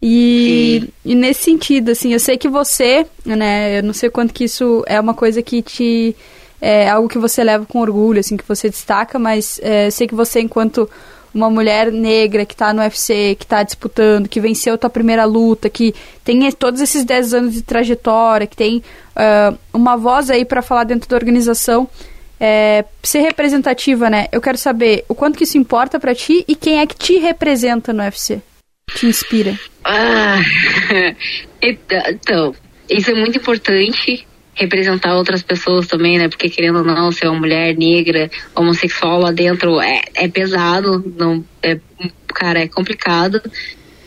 E, 0.01 0.89
e 1.05 1.13
nesse 1.13 1.43
sentido, 1.43 1.91
assim, 1.91 2.11
eu 2.11 2.19
sei 2.19 2.37
que 2.37 2.49
você, 2.49 3.05
né, 3.25 3.77
eu 3.77 3.83
não 3.83 3.93
sei 3.93 4.09
quanto 4.09 4.33
que 4.33 4.45
isso 4.45 4.83
é 4.87 4.99
uma 4.99 5.13
coisa 5.13 5.41
que 5.43 5.61
te. 5.61 6.15
É 6.61 6.87
algo 6.87 7.09
que 7.09 7.17
você 7.17 7.43
leva 7.43 7.65
com 7.65 7.79
orgulho, 7.79 8.19
assim, 8.19 8.37
que 8.37 8.47
você 8.47 8.69
destaca, 8.69 9.17
mas 9.17 9.59
é, 9.63 9.89
sei 9.89 10.07
que 10.07 10.13
você, 10.13 10.41
enquanto 10.41 10.87
uma 11.33 11.49
mulher 11.49 11.91
negra 11.91 12.45
que 12.45 12.55
tá 12.55 12.73
no 12.73 12.81
UFC, 12.81 13.35
que 13.39 13.45
tá 13.45 13.63
disputando, 13.63 14.27
que 14.27 14.39
venceu 14.39 14.73
a 14.73 14.77
tua 14.77 14.89
primeira 14.89 15.25
luta, 15.25 15.69
que 15.69 15.95
tem 16.23 16.51
todos 16.51 16.81
esses 16.81 17.03
10 17.03 17.33
anos 17.33 17.53
de 17.53 17.61
trajetória, 17.61 18.45
que 18.45 18.55
tem 18.55 18.83
ah, 19.15 19.53
uma 19.73 19.95
voz 19.95 20.29
aí 20.29 20.43
para 20.43 20.61
falar 20.61 20.83
dentro 20.83 21.09
da 21.09 21.15
organização, 21.15 21.87
é, 22.39 22.83
ser 23.03 23.19
representativa, 23.19 24.09
né? 24.09 24.27
Eu 24.31 24.41
quero 24.41 24.57
saber 24.57 25.05
o 25.07 25.15
quanto 25.15 25.37
que 25.37 25.43
isso 25.43 25.57
importa 25.57 25.99
pra 25.99 26.15
ti 26.15 26.43
e 26.47 26.55
quem 26.55 26.79
é 26.79 26.87
que 26.87 26.95
te 26.95 27.17
representa 27.17 27.93
no 27.93 28.01
UFC, 28.01 28.41
te 28.95 29.05
inspira. 29.05 29.57
Ah, 29.83 30.39
então, 31.61 32.53
isso 32.89 33.11
é 33.11 33.13
muito 33.13 33.37
importante 33.37 34.27
representar 34.53 35.15
outras 35.15 35.41
pessoas 35.41 35.87
também, 35.87 36.17
né? 36.17 36.27
Porque 36.27 36.49
querendo 36.49 36.79
ou 36.79 36.83
não, 36.83 37.11
ser 37.11 37.27
uma 37.27 37.39
mulher 37.39 37.75
negra, 37.75 38.29
homossexual 38.55 39.19
lá 39.19 39.31
dentro 39.31 39.79
é, 39.81 40.01
é 40.15 40.27
pesado, 40.27 41.03
não 41.17 41.43
é, 41.63 41.79
cara, 42.27 42.59
é 42.59 42.67
complicado. 42.67 43.41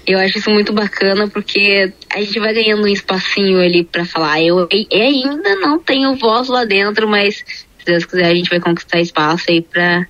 Eu 0.06 0.18
acho 0.18 0.38
isso 0.38 0.50
muito 0.50 0.72
bacana 0.72 1.28
porque 1.28 1.92
a 2.10 2.20
gente 2.20 2.38
vai 2.38 2.52
ganhando 2.52 2.82
um 2.82 2.88
espacinho 2.88 3.58
ali 3.58 3.84
pra 3.84 4.04
falar. 4.04 4.42
Eu, 4.42 4.68
eu 4.70 5.02
ainda 5.02 5.56
não 5.56 5.78
tenho 5.78 6.14
voz 6.16 6.48
lá 6.48 6.64
dentro, 6.64 7.08
mas 7.08 7.36
se 7.36 7.84
Deus 7.86 8.04
quiser 8.04 8.26
a 8.26 8.34
gente 8.34 8.50
vai 8.50 8.60
conquistar 8.60 9.00
espaço 9.00 9.46
aí 9.48 9.62
pra 9.62 10.06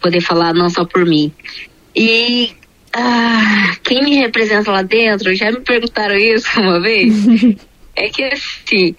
poder 0.00 0.20
falar 0.20 0.52
não 0.52 0.68
só 0.68 0.84
por 0.84 1.06
mim. 1.06 1.32
E 1.96 2.52
ah, 2.92 3.74
quem 3.82 4.02
me 4.04 4.16
representa 4.16 4.70
lá 4.70 4.82
dentro, 4.82 5.34
já 5.34 5.50
me 5.50 5.60
perguntaram 5.60 6.14
isso 6.14 6.60
uma 6.60 6.78
vez. 6.80 7.14
é 7.96 8.08
que 8.10 8.24
assim, 8.24 8.94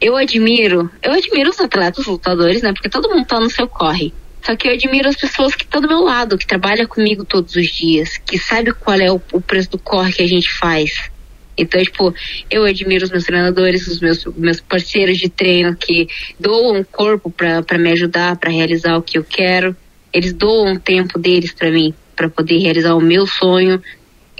eu 0.00 0.16
admiro, 0.16 0.90
eu 1.02 1.12
admiro 1.12 1.50
os 1.50 1.60
atletas 1.60 2.06
lutadores, 2.06 2.62
né? 2.62 2.72
Porque 2.72 2.88
todo 2.88 3.10
mundo 3.10 3.26
tá 3.26 3.38
no 3.38 3.50
seu 3.50 3.68
corre. 3.68 4.12
Só 4.42 4.56
que 4.56 4.68
eu 4.68 4.72
admiro 4.72 5.08
as 5.08 5.16
pessoas 5.16 5.54
que 5.54 5.64
estão 5.64 5.82
do 5.82 5.88
meu 5.88 6.00
lado, 6.00 6.38
que 6.38 6.46
trabalham 6.46 6.86
comigo 6.86 7.24
todos 7.24 7.54
os 7.54 7.66
dias, 7.66 8.16
que 8.16 8.38
sabe 8.38 8.72
qual 8.72 8.98
é 8.98 9.12
o, 9.12 9.20
o 9.32 9.40
preço 9.40 9.72
do 9.72 9.78
corre 9.78 10.12
que 10.12 10.22
a 10.22 10.26
gente 10.26 10.50
faz. 10.54 11.10
Então, 11.56 11.82
tipo, 11.82 12.14
eu 12.50 12.64
admiro 12.64 13.04
os 13.04 13.10
meus 13.10 13.24
treinadores, 13.24 13.86
os 13.86 14.00
meus, 14.00 14.24
meus 14.36 14.60
parceiros 14.60 15.18
de 15.18 15.28
treino 15.28 15.76
que 15.76 16.08
doam 16.38 16.82
corpo 16.82 17.30
para 17.30 17.78
me 17.78 17.92
ajudar, 17.92 18.36
para 18.36 18.50
realizar 18.50 18.96
o 18.96 19.02
que 19.02 19.18
eu 19.18 19.24
quero. 19.24 19.76
Eles 20.10 20.32
doam 20.32 20.72
o 20.72 20.80
tempo 20.80 21.18
deles 21.18 21.52
para 21.52 21.70
mim, 21.70 21.92
para 22.16 22.30
poder 22.30 22.58
realizar 22.58 22.94
o 22.94 23.00
meu 23.00 23.26
sonho. 23.26 23.82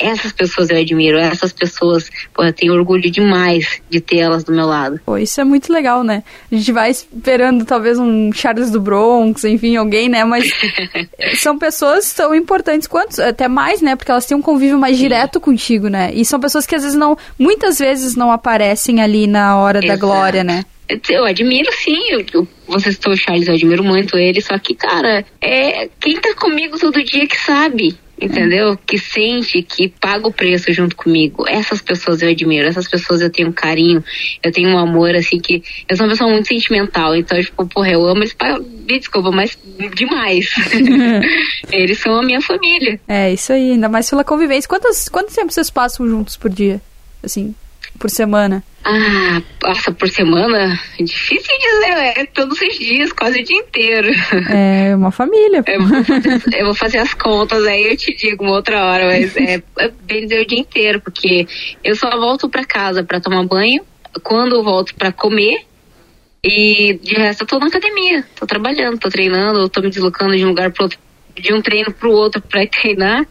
Essas 0.01 0.33
pessoas 0.33 0.71
eu 0.71 0.79
admiro, 0.79 1.19
essas 1.19 1.53
pessoas, 1.53 2.11
pô, 2.33 2.43
eu 2.43 2.53
tenho 2.53 2.73
orgulho 2.73 3.11
demais 3.11 3.81
de 3.89 4.01
ter 4.01 4.19
elas 4.19 4.43
do 4.43 4.53
meu 4.53 4.67
lado. 4.67 5.01
Pô, 5.05 5.19
isso 5.19 5.41
é 5.41 5.45
muito 5.45 5.73
legal, 5.73 6.03
né? 6.03 6.23
A 6.51 6.55
gente 6.55 6.73
vai 6.73 6.91
esperando 6.91 7.65
talvez 7.65 7.99
um 7.99 8.33
Charles 8.33 8.71
do 8.71 8.81
Bronx, 8.81 9.45
enfim, 9.45 9.77
alguém, 9.77 10.09
né? 10.09 10.25
Mas 10.25 10.51
são 11.37 11.59
pessoas 11.59 12.13
tão 12.13 12.35
importantes 12.35 12.89
quanto, 12.89 13.21
até 13.21 13.47
mais, 13.47 13.83
né? 13.83 13.95
Porque 13.95 14.11
elas 14.11 14.27
têm 14.27 14.37
um 14.37 14.43
convívio 14.43 14.79
mais 14.79 14.97
direto 14.97 15.41
contigo, 15.41 15.89
né? 15.89 16.11
E 16.15 16.25
são 16.25 16.41
pessoas 16.41 16.67
que 16.67 16.75
às 16.75 16.83
vezes 16.83 16.97
não, 16.97 17.17
muitas 17.39 17.79
vezes 17.79 18.17
não 18.17 18.33
aparecem 18.33 19.03
ali 19.03 19.27
na 19.27 19.59
hora 19.59 19.81
da 19.81 19.87
Exato. 19.95 20.01
glória, 20.01 20.43
né? 20.43 20.65
Eu 21.09 21.25
admiro 21.25 21.71
sim, 21.73 21.99
eu, 22.11 22.25
eu, 22.33 22.49
você 22.67 22.91
citou 22.91 23.13
o 23.13 23.17
Charles, 23.17 23.47
eu 23.47 23.55
admiro 23.55 23.85
muito 23.85 24.19
ele, 24.19 24.41
só 24.41 24.59
que, 24.59 24.75
cara, 24.75 25.25
é 25.41 25.89
quem 26.01 26.17
tá 26.21 26.35
comigo 26.35 26.79
todo 26.79 27.03
dia 27.05 27.29
que 27.29 27.39
sabe, 27.39 27.97
entendeu? 28.21 28.77
Que 28.77 28.99
sente, 28.99 29.63
que 29.63 29.89
paga 29.89 30.27
o 30.27 30.33
preço 30.33 30.73
junto 30.73 30.95
comigo. 30.97 31.45
Essas 31.49 31.81
pessoas 31.81 32.23
eu 32.23 32.29
admiro, 32.29 32.67
essas 32.69 32.89
pessoas 32.89 33.21
eu 33.21 33.31
tenho 33.31 33.49
um 33.49 33.53
carinho, 33.53 34.05
eu 34.43 34.53
tenho 34.53 34.69
um 34.71 34.79
amor, 34.79 35.15
assim, 35.15 35.39
que 35.39 35.63
eu 35.89 35.97
sou 35.97 36.07
uma 36.07 36.13
pessoa 36.13 36.31
muito 36.31 36.49
sentimental, 36.49 37.17
então, 37.17 37.41
tipo, 37.41 37.67
porra, 37.67 37.91
eu 37.91 38.07
amo 38.07 38.23
eles, 38.23 38.37
me 38.89 38.99
desculpa, 38.99 39.31
mas 39.31 39.59
demais. 39.95 40.51
eles 41.73 41.99
são 41.99 42.17
a 42.17 42.23
minha 42.23 42.41
família. 42.41 43.01
É, 43.09 43.33
isso 43.33 43.53
aí, 43.53 43.73
ainda 43.73 43.89
mais 43.89 44.09
pela 44.09 44.25
convivência. 44.25 44.69
Quantas, 44.69 45.09
quanto 45.09 45.35
tempo 45.35 45.53
vocês 45.53 45.71
passam 45.71 46.07
juntos 46.07 46.37
por 46.37 46.51
dia? 46.51 46.81
Assim, 47.23 47.55
por 48.01 48.09
semana? 48.09 48.65
Ah, 48.83 49.43
passa 49.61 49.93
por 49.93 50.09
semana? 50.09 50.81
Difícil 50.99 51.59
dizer, 51.59 52.15
é 52.17 52.25
todos 52.25 52.59
os 52.59 52.79
dias, 52.79 53.13
quase 53.13 53.41
o 53.41 53.45
dia 53.45 53.59
inteiro. 53.59 54.09
É 54.49 54.97
uma 54.97 55.13
família. 55.13 55.63
Eu 55.67 55.87
vou, 55.87 56.03
fazer, 56.03 56.41
eu 56.55 56.65
vou 56.65 56.75
fazer 56.75 56.99
as 56.99 57.13
contas, 57.13 57.63
aí 57.67 57.85
eu 57.85 57.97
te 57.97 58.17
digo 58.17 58.43
uma 58.43 58.57
outra 58.57 58.83
hora, 58.83 59.07
mas 59.07 59.37
é, 59.37 59.63
é 59.79 59.93
bem 60.03 60.23
dizer 60.23 60.41
o 60.41 60.47
dia 60.47 60.59
inteiro, 60.59 61.01
porque 61.03 61.47
eu 61.85 61.95
só 61.95 62.11
volto 62.19 62.49
pra 62.49 62.65
casa 62.65 63.05
pra 63.05 63.21
tomar 63.21 63.45
banho, 63.45 63.83
quando 64.23 64.57
eu 64.57 64.65
volto 64.65 64.95
pra 64.95 65.13
comer, 65.13 65.67
e 66.43 66.99
de 67.03 67.15
resto 67.17 67.43
eu 67.43 67.47
tô 67.47 67.59
na 67.59 67.67
academia, 67.67 68.25
tô 68.35 68.47
trabalhando, 68.47 68.99
tô 68.99 69.11
treinando, 69.11 69.69
tô 69.69 69.83
me 69.83 69.91
deslocando 69.91 70.35
de 70.35 70.45
um 70.45 70.49
lugar 70.49 70.73
pro 70.73 70.85
outro, 70.85 70.99
de 71.39 71.53
um 71.53 71.61
treino 71.61 71.93
pro 71.93 72.11
outro 72.11 72.43
ir 72.55 72.69
treinar. 72.69 73.27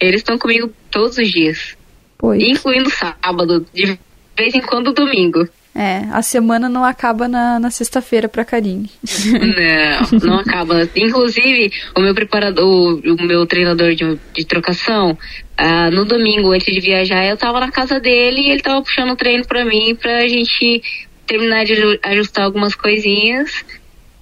Eles 0.00 0.20
estão 0.20 0.38
comigo 0.38 0.72
todos 0.90 1.18
os 1.18 1.30
dias, 1.30 1.76
Pois. 2.20 2.42
incluindo 2.42 2.90
sábado, 2.90 3.66
de 3.74 3.98
vez 4.36 4.54
em 4.54 4.60
quando 4.60 4.92
domingo. 4.92 5.48
É, 5.74 5.98
a 6.12 6.20
semana 6.20 6.68
não 6.68 6.84
acaba 6.84 7.28
na, 7.28 7.58
na 7.60 7.70
sexta-feira 7.70 8.28
pra 8.28 8.44
Karine. 8.44 8.90
Não, 9.30 10.18
não 10.30 10.38
acaba. 10.40 10.88
Inclusive, 10.96 11.72
o 11.96 12.00
meu 12.00 12.12
preparador, 12.12 13.00
o 13.04 13.22
meu 13.22 13.46
treinador 13.46 13.94
de, 13.94 14.18
de 14.34 14.44
trocação, 14.44 15.16
ah, 15.56 15.88
no 15.90 16.04
domingo, 16.04 16.50
antes 16.52 16.74
de 16.74 16.80
viajar, 16.80 17.24
eu 17.24 17.36
tava 17.36 17.60
na 17.60 17.70
casa 17.70 18.00
dele 18.00 18.40
e 18.40 18.50
ele 18.50 18.60
tava 18.62 18.82
puxando 18.82 19.10
o 19.12 19.16
treino 19.16 19.46
pra 19.46 19.64
mim 19.64 19.94
pra 19.94 20.26
gente 20.26 20.82
terminar 21.24 21.64
de 21.64 21.74
aju- 21.74 21.98
ajustar 22.02 22.44
algumas 22.46 22.74
coisinhas 22.74 23.64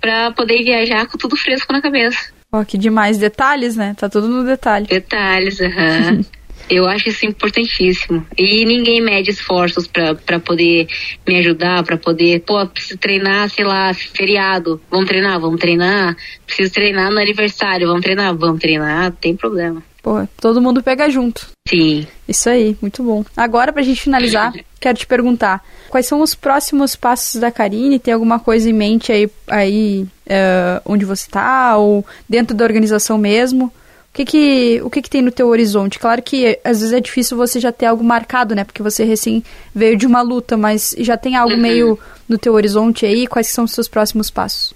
pra 0.02 0.30
poder 0.32 0.62
viajar 0.62 1.06
com 1.06 1.16
tudo 1.16 1.34
fresco 1.34 1.72
na 1.72 1.80
cabeça. 1.80 2.18
Ó, 2.52 2.62
que 2.62 2.76
demais 2.76 3.16
detalhes, 3.16 3.74
né? 3.74 3.94
Tá 3.98 4.06
tudo 4.08 4.28
no 4.28 4.44
detalhe. 4.44 4.86
Detalhes, 4.86 5.58
aham. 5.60 6.20
Eu 6.68 6.86
acho 6.86 7.08
isso 7.08 7.26
importantíssimo. 7.26 8.26
E 8.36 8.64
ninguém 8.64 9.00
mede 9.00 9.30
esforços 9.30 9.86
pra 9.86 10.14
pra 10.14 10.38
poder 10.38 10.86
me 11.26 11.38
ajudar, 11.38 11.82
pra 11.82 11.96
poder, 11.96 12.40
pô, 12.40 12.66
preciso 12.66 12.98
treinar, 12.98 13.48
sei 13.50 13.64
lá, 13.64 13.92
feriado. 13.94 14.80
Vamos 14.90 15.06
treinar? 15.06 15.40
Vamos 15.40 15.60
treinar. 15.60 16.16
Preciso 16.46 16.72
treinar 16.72 17.10
no 17.10 17.18
aniversário. 17.18 17.86
Vamos 17.88 18.02
treinar? 18.02 18.34
Vamos 18.34 18.60
treinar. 18.60 19.04
Não 19.04 19.10
tem 19.12 19.36
problema. 19.36 19.82
Pô, 20.02 20.26
todo 20.40 20.62
mundo 20.62 20.82
pega 20.82 21.10
junto. 21.10 21.48
Sim. 21.68 22.06
Isso 22.26 22.48
aí, 22.48 22.76
muito 22.80 23.02
bom. 23.02 23.24
Agora, 23.36 23.72
pra 23.72 23.82
gente 23.82 24.00
finalizar, 24.00 24.52
quero 24.80 24.96
te 24.96 25.06
perguntar: 25.06 25.62
quais 25.88 26.06
são 26.06 26.22
os 26.22 26.34
próximos 26.34 26.94
passos 26.96 27.40
da 27.40 27.50
Karine? 27.50 27.98
Tem 27.98 28.14
alguma 28.14 28.38
coisa 28.38 28.70
em 28.70 28.72
mente 28.72 29.12
aí, 29.12 29.30
aí 29.48 30.06
eh, 30.26 30.80
onde 30.84 31.04
você 31.04 31.28
tá? 31.30 31.76
Ou 31.76 32.06
dentro 32.28 32.56
da 32.56 32.64
organização 32.64 33.18
mesmo? 33.18 33.72
O 34.18 34.20
que 34.20 34.24
que, 34.24 34.80
o 34.82 34.90
que 34.90 35.02
que 35.02 35.08
tem 35.08 35.22
no 35.22 35.30
teu 35.30 35.46
horizonte? 35.46 35.96
Claro 35.96 36.20
que 36.20 36.58
às 36.64 36.80
vezes 36.80 36.92
é 36.92 36.98
difícil 36.98 37.36
você 37.36 37.60
já 37.60 37.70
ter 37.70 37.86
algo 37.86 38.02
marcado, 38.02 38.52
né? 38.52 38.64
Porque 38.64 38.82
você 38.82 39.04
recém 39.04 39.44
veio 39.72 39.96
de 39.96 40.08
uma 40.08 40.22
luta, 40.22 40.56
mas 40.56 40.92
já 40.98 41.16
tem 41.16 41.36
algo 41.36 41.56
meio 41.56 41.96
no 42.28 42.36
teu 42.36 42.54
horizonte 42.54 43.06
aí? 43.06 43.28
Quais 43.28 43.46
são 43.46 43.62
os 43.62 43.70
seus 43.70 43.86
próximos 43.86 44.28
passos? 44.28 44.74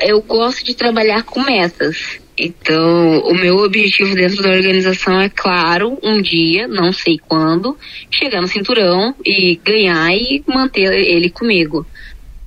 Eu 0.00 0.22
gosto 0.22 0.64
de 0.64 0.76
trabalhar 0.76 1.24
com 1.24 1.42
metas. 1.42 2.20
Então, 2.38 3.18
o 3.22 3.34
meu 3.34 3.56
objetivo 3.56 4.14
dentro 4.14 4.44
da 4.44 4.50
organização 4.50 5.20
é, 5.20 5.28
claro, 5.28 5.98
um 6.00 6.22
dia, 6.22 6.68
não 6.68 6.92
sei 6.92 7.18
quando, 7.18 7.76
chegar 8.08 8.40
no 8.40 8.46
cinturão 8.46 9.12
e 9.26 9.56
ganhar 9.56 10.12
e 10.12 10.40
manter 10.46 10.92
ele 10.92 11.30
comigo. 11.30 11.84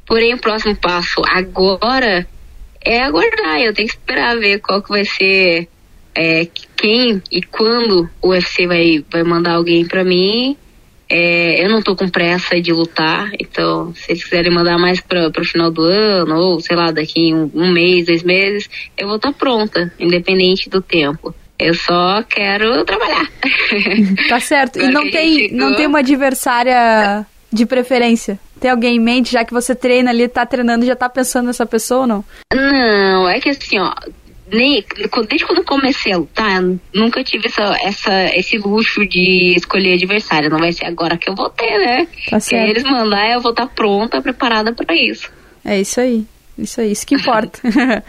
Porém, 0.05 0.33
o 0.33 0.39
próximo 0.39 0.77
passo 0.77 1.21
agora 1.27 2.25
é 2.79 3.03
aguardar. 3.03 3.59
Eu 3.59 3.73
tenho 3.73 3.89
que 3.89 3.95
esperar 3.95 4.39
ver 4.39 4.59
qual 4.59 4.81
que 4.81 4.87
vai 4.87 5.03
ser, 5.03 5.67
é, 6.15 6.47
quem 6.75 7.21
e 7.31 7.41
quando 7.41 8.09
o 8.21 8.29
UFC 8.29 8.67
vai, 8.67 9.03
vai 9.11 9.23
mandar 9.23 9.53
alguém 9.53 9.85
pra 9.85 10.03
mim. 10.03 10.57
É, 11.09 11.63
eu 11.63 11.69
não 11.69 11.81
tô 11.81 11.93
com 11.93 12.07
pressa 12.07 12.61
de 12.61 12.71
lutar, 12.71 13.31
então 13.37 13.93
se 13.93 14.11
eles 14.11 14.23
quiserem 14.23 14.49
mandar 14.49 14.77
mais 14.77 15.01
para 15.01 15.27
o 15.27 15.45
final 15.45 15.69
do 15.69 15.81
ano, 15.81 16.37
ou 16.37 16.61
sei 16.61 16.73
lá, 16.75 16.89
daqui 16.89 17.33
um, 17.33 17.51
um 17.53 17.69
mês, 17.69 18.05
dois 18.05 18.23
meses, 18.23 18.69
eu 18.97 19.07
vou 19.07 19.17
estar 19.17 19.33
tá 19.33 19.37
pronta, 19.37 19.93
independente 19.99 20.69
do 20.69 20.81
tempo. 20.81 21.35
Eu 21.59 21.73
só 21.73 22.23
quero 22.23 22.83
trabalhar. 22.85 23.29
Tá 24.29 24.39
certo. 24.39 24.79
e 24.79 24.87
não 24.87 25.11
tem, 25.11 25.35
chegou... 25.35 25.57
não 25.57 25.75
tem 25.75 25.85
uma 25.85 25.99
adversária 25.99 27.25
de 27.51 27.65
preferência? 27.65 28.39
Tem 28.59 28.71
alguém 28.71 28.95
em 28.95 28.99
mente, 28.99 29.31
já 29.33 29.43
que 29.43 29.51
você 29.51 29.75
treina 29.75 30.11
ali, 30.11 30.27
tá 30.27 30.45
treinando, 30.45 30.85
já 30.85 30.95
tá 30.95 31.09
pensando 31.09 31.47
nessa 31.47 31.65
pessoa 31.65 32.01
ou 32.01 32.07
não? 32.07 32.25
Não, 32.53 33.27
é 33.27 33.39
que 33.39 33.49
assim, 33.49 33.79
ó, 33.79 33.93
nem, 34.51 34.83
desde 35.27 35.45
quando 35.45 35.59
eu 35.59 35.65
comecei 35.65 36.11
a 36.11 36.17
lutar, 36.17 36.61
nunca 36.93 37.23
tive 37.23 37.47
essa, 37.47 37.77
essa, 37.81 38.37
esse 38.37 38.57
luxo 38.57 39.05
de 39.05 39.53
escolher 39.55 39.93
adversário. 39.93 40.49
Não 40.49 40.59
vai 40.59 40.73
ser 40.73 40.85
agora 40.85 41.17
que 41.17 41.29
eu 41.29 41.35
vou 41.35 41.49
ter, 41.49 41.77
né? 41.77 42.07
Tá 42.29 42.39
Se 42.39 42.55
eles 42.55 42.83
mandar, 42.83 43.31
eu 43.31 43.39
vou 43.39 43.51
estar 43.51 43.67
pronta, 43.67 44.21
preparada 44.21 44.73
para 44.73 44.93
isso. 44.95 45.31
É 45.63 45.79
isso 45.79 46.01
aí. 46.01 46.25
Isso 46.57 46.81
aí, 46.81 46.91
isso 46.91 47.07
que 47.07 47.15
importa. 47.15 47.59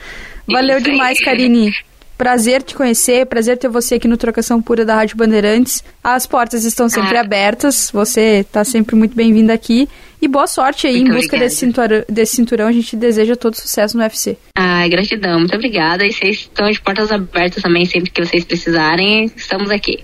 Valeu 0.47 0.81
demais, 0.81 1.19
Karine. 1.21 1.73
Prazer 2.23 2.63
te 2.63 2.77
conhecer, 2.77 3.27
prazer 3.27 3.59
ter 3.59 3.67
você 3.67 3.97
aqui 3.97 4.07
no 4.07 4.17
Trocação 4.17 4.63
Pura 4.63 4.85
da 4.85 4.95
Rádio 4.95 5.17
Bandeirantes. 5.17 5.83
As 6.05 6.25
portas 6.25 6.65
estão 6.65 6.89
sempre 6.89 7.17
ah. 7.17 7.21
abertas, 7.21 7.91
você 7.93 8.45
está 8.47 8.63
sempre 8.63 8.95
muito 8.95 9.17
bem-vindo 9.17 9.51
aqui. 9.51 9.89
E 10.21 10.29
boa 10.29 10.47
sorte 10.47 10.87
aí 10.87 11.01
muito 11.01 11.11
em 11.11 11.17
busca 11.17 11.37
desse 11.37 11.57
cinturão, 11.57 12.05
desse 12.09 12.37
cinturão. 12.37 12.69
A 12.69 12.73
gente 12.73 12.95
deseja 12.95 13.35
todo 13.35 13.57
sucesso 13.57 13.97
no 13.97 14.05
UFC. 14.05 14.39
Ah, 14.57 14.87
gratidão, 14.87 15.41
muito 15.41 15.57
obrigada. 15.57 16.07
E 16.07 16.13
vocês 16.13 16.37
estão 16.37 16.71
de 16.71 16.81
portas 16.81 17.11
abertas 17.11 17.61
também, 17.61 17.87
sempre 17.87 18.09
que 18.09 18.25
vocês 18.25 18.45
precisarem, 18.45 19.25
estamos 19.35 19.69
aqui. 19.69 19.99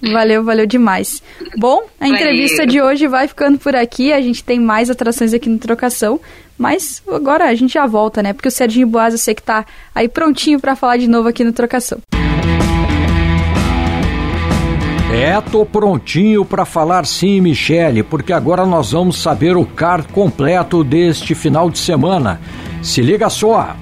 Valeu, 0.00 0.42
valeu 0.42 0.64
demais. 0.64 1.22
Bom, 1.54 1.82
a 2.00 2.06
valeu. 2.06 2.14
entrevista 2.14 2.66
de 2.66 2.80
hoje 2.80 3.06
vai 3.06 3.28
ficando 3.28 3.58
por 3.58 3.76
aqui. 3.76 4.10
A 4.10 4.22
gente 4.22 4.42
tem 4.42 4.58
mais 4.58 4.88
atrações 4.88 5.34
aqui 5.34 5.50
no 5.50 5.58
Trocação. 5.58 6.18
Mas 6.58 7.00
agora 7.08 7.44
a 7.44 7.54
gente 7.54 7.74
já 7.74 7.86
volta, 7.86 8.22
né? 8.22 8.32
Porque 8.32 8.48
o 8.48 8.50
Serginho 8.50 8.88
Boas 8.88 9.14
eu 9.14 9.18
sei 9.18 9.34
que 9.34 9.42
tá 9.42 9.64
aí 9.94 10.08
prontinho 10.08 10.58
para 10.58 10.74
falar 10.74 10.96
de 10.96 11.08
novo 11.08 11.28
aqui 11.28 11.44
no 11.44 11.52
Trocação. 11.52 12.00
É, 15.10 15.40
tô 15.40 15.64
prontinho 15.64 16.44
para 16.44 16.66
falar 16.66 17.06
sim, 17.06 17.40
Michele, 17.40 18.02
porque 18.02 18.32
agora 18.32 18.66
nós 18.66 18.92
vamos 18.92 19.16
saber 19.22 19.56
o 19.56 19.64
card 19.64 20.06
completo 20.08 20.84
deste 20.84 21.34
final 21.34 21.70
de 21.70 21.78
semana. 21.78 22.38
Se 22.82 23.00
liga 23.00 23.30
só. 23.30 23.74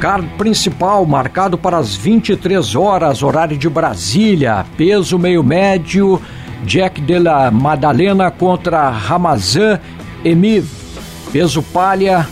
Card 0.00 0.26
principal 0.36 1.06
marcado 1.06 1.56
para 1.56 1.78
as 1.78 1.94
23 1.94 2.74
horas, 2.74 3.22
horário 3.22 3.56
de 3.56 3.68
Brasília, 3.68 4.66
peso 4.76 5.16
meio 5.16 5.44
médio, 5.44 6.20
Jack 6.64 7.00
de 7.00 7.20
la 7.20 7.50
Madalena 7.52 8.28
contra 8.28 8.90
Ramazan 8.90 9.78
Emiv. 10.24 10.81
Peso 11.32 11.62
palha, 11.62 12.28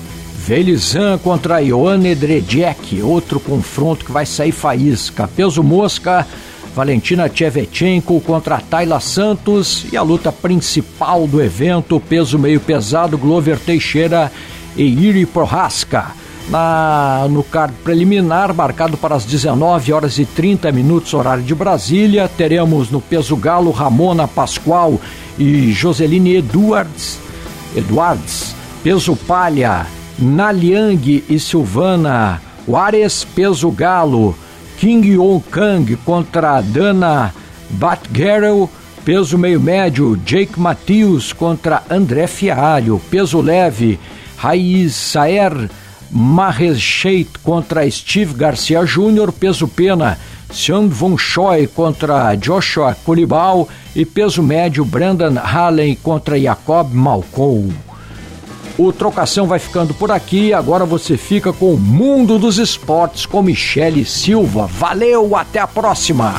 Velizan 0.46 1.16
contra 1.16 1.62
Ioane 1.62 2.14
Dredjek, 2.14 3.00
outro 3.02 3.40
confronto 3.40 4.04
que 4.04 4.12
vai 4.12 4.26
sair 4.26 4.52
faísca. 4.52 5.26
Peso 5.26 5.62
mosca, 5.62 6.26
Valentina 6.74 7.26
Tchevetchenko 7.26 8.20
contra 8.20 8.60
Tayla 8.60 9.00
Santos 9.00 9.86
e 9.90 9.96
a 9.96 10.02
luta 10.02 10.30
principal 10.30 11.26
do 11.26 11.42
evento, 11.42 11.98
peso 11.98 12.38
meio 12.38 12.60
pesado, 12.60 13.16
Glover 13.16 13.58
Teixeira 13.58 14.30
e 14.76 14.82
Iri 14.82 15.24
Prohaska. 15.24 16.12
Na, 16.50 17.26
no 17.30 17.42
card 17.42 17.72
preliminar, 17.82 18.52
marcado 18.52 18.98
para 18.98 19.14
as 19.14 19.24
19 19.24 19.94
horas 19.94 20.18
e 20.18 20.26
30 20.26 20.70
minutos, 20.72 21.14
horário 21.14 21.42
de 21.42 21.54
Brasília, 21.54 22.30
teremos 22.36 22.90
no 22.90 23.00
peso 23.00 23.34
galo 23.34 23.70
Ramona 23.70 24.28
Pascoal 24.28 25.00
e 25.38 25.72
Joseline 25.72 26.36
Edwards. 26.36 27.18
Edwards 27.74 28.59
peso 28.82 29.14
palha, 29.14 29.86
Naliang 30.18 31.24
e 31.28 31.38
Silvana, 31.38 32.40
Juarez 32.66 33.24
peso 33.24 33.70
galo, 33.70 34.34
King 34.78 35.14
Yong 35.14 35.42
Kang 35.50 35.96
contra 36.04 36.60
Dana 36.60 37.32
Batgerel, 37.70 38.68
peso 39.04 39.36
meio 39.36 39.60
médio, 39.60 40.16
Jake 40.24 40.58
Matthews 40.58 41.32
contra 41.32 41.82
André 41.90 42.26
Fialho, 42.26 43.00
peso 43.10 43.40
leve, 43.40 43.98
Raiz 44.38 44.94
Saer 44.94 45.70
Marecheit 46.10 47.28
contra 47.44 47.88
Steve 47.90 48.34
Garcia 48.34 48.84
Jr., 48.84 49.30
peso 49.32 49.68
pena, 49.68 50.18
Sean 50.52 50.88
Von 50.88 51.16
Choi 51.16 51.66
contra 51.68 52.34
Joshua 52.34 52.96
Colibal 53.04 53.68
e 53.94 54.04
peso 54.04 54.42
médio, 54.42 54.84
Brandon 54.84 55.36
Hallen 55.36 55.94
contra 56.02 56.38
Jacob 56.38 56.92
Malcolm. 56.92 57.89
O 58.78 58.92
Trocação 58.92 59.46
vai 59.46 59.58
ficando 59.58 59.92
por 59.94 60.10
aqui. 60.10 60.52
Agora 60.52 60.84
você 60.84 61.16
fica 61.16 61.52
com 61.52 61.74
o 61.74 61.78
Mundo 61.78 62.38
dos 62.38 62.58
Esportes 62.58 63.26
com 63.26 63.42
Michele 63.42 64.04
Silva. 64.04 64.66
Valeu, 64.66 65.36
até 65.36 65.58
a 65.58 65.66
próxima! 65.66 66.34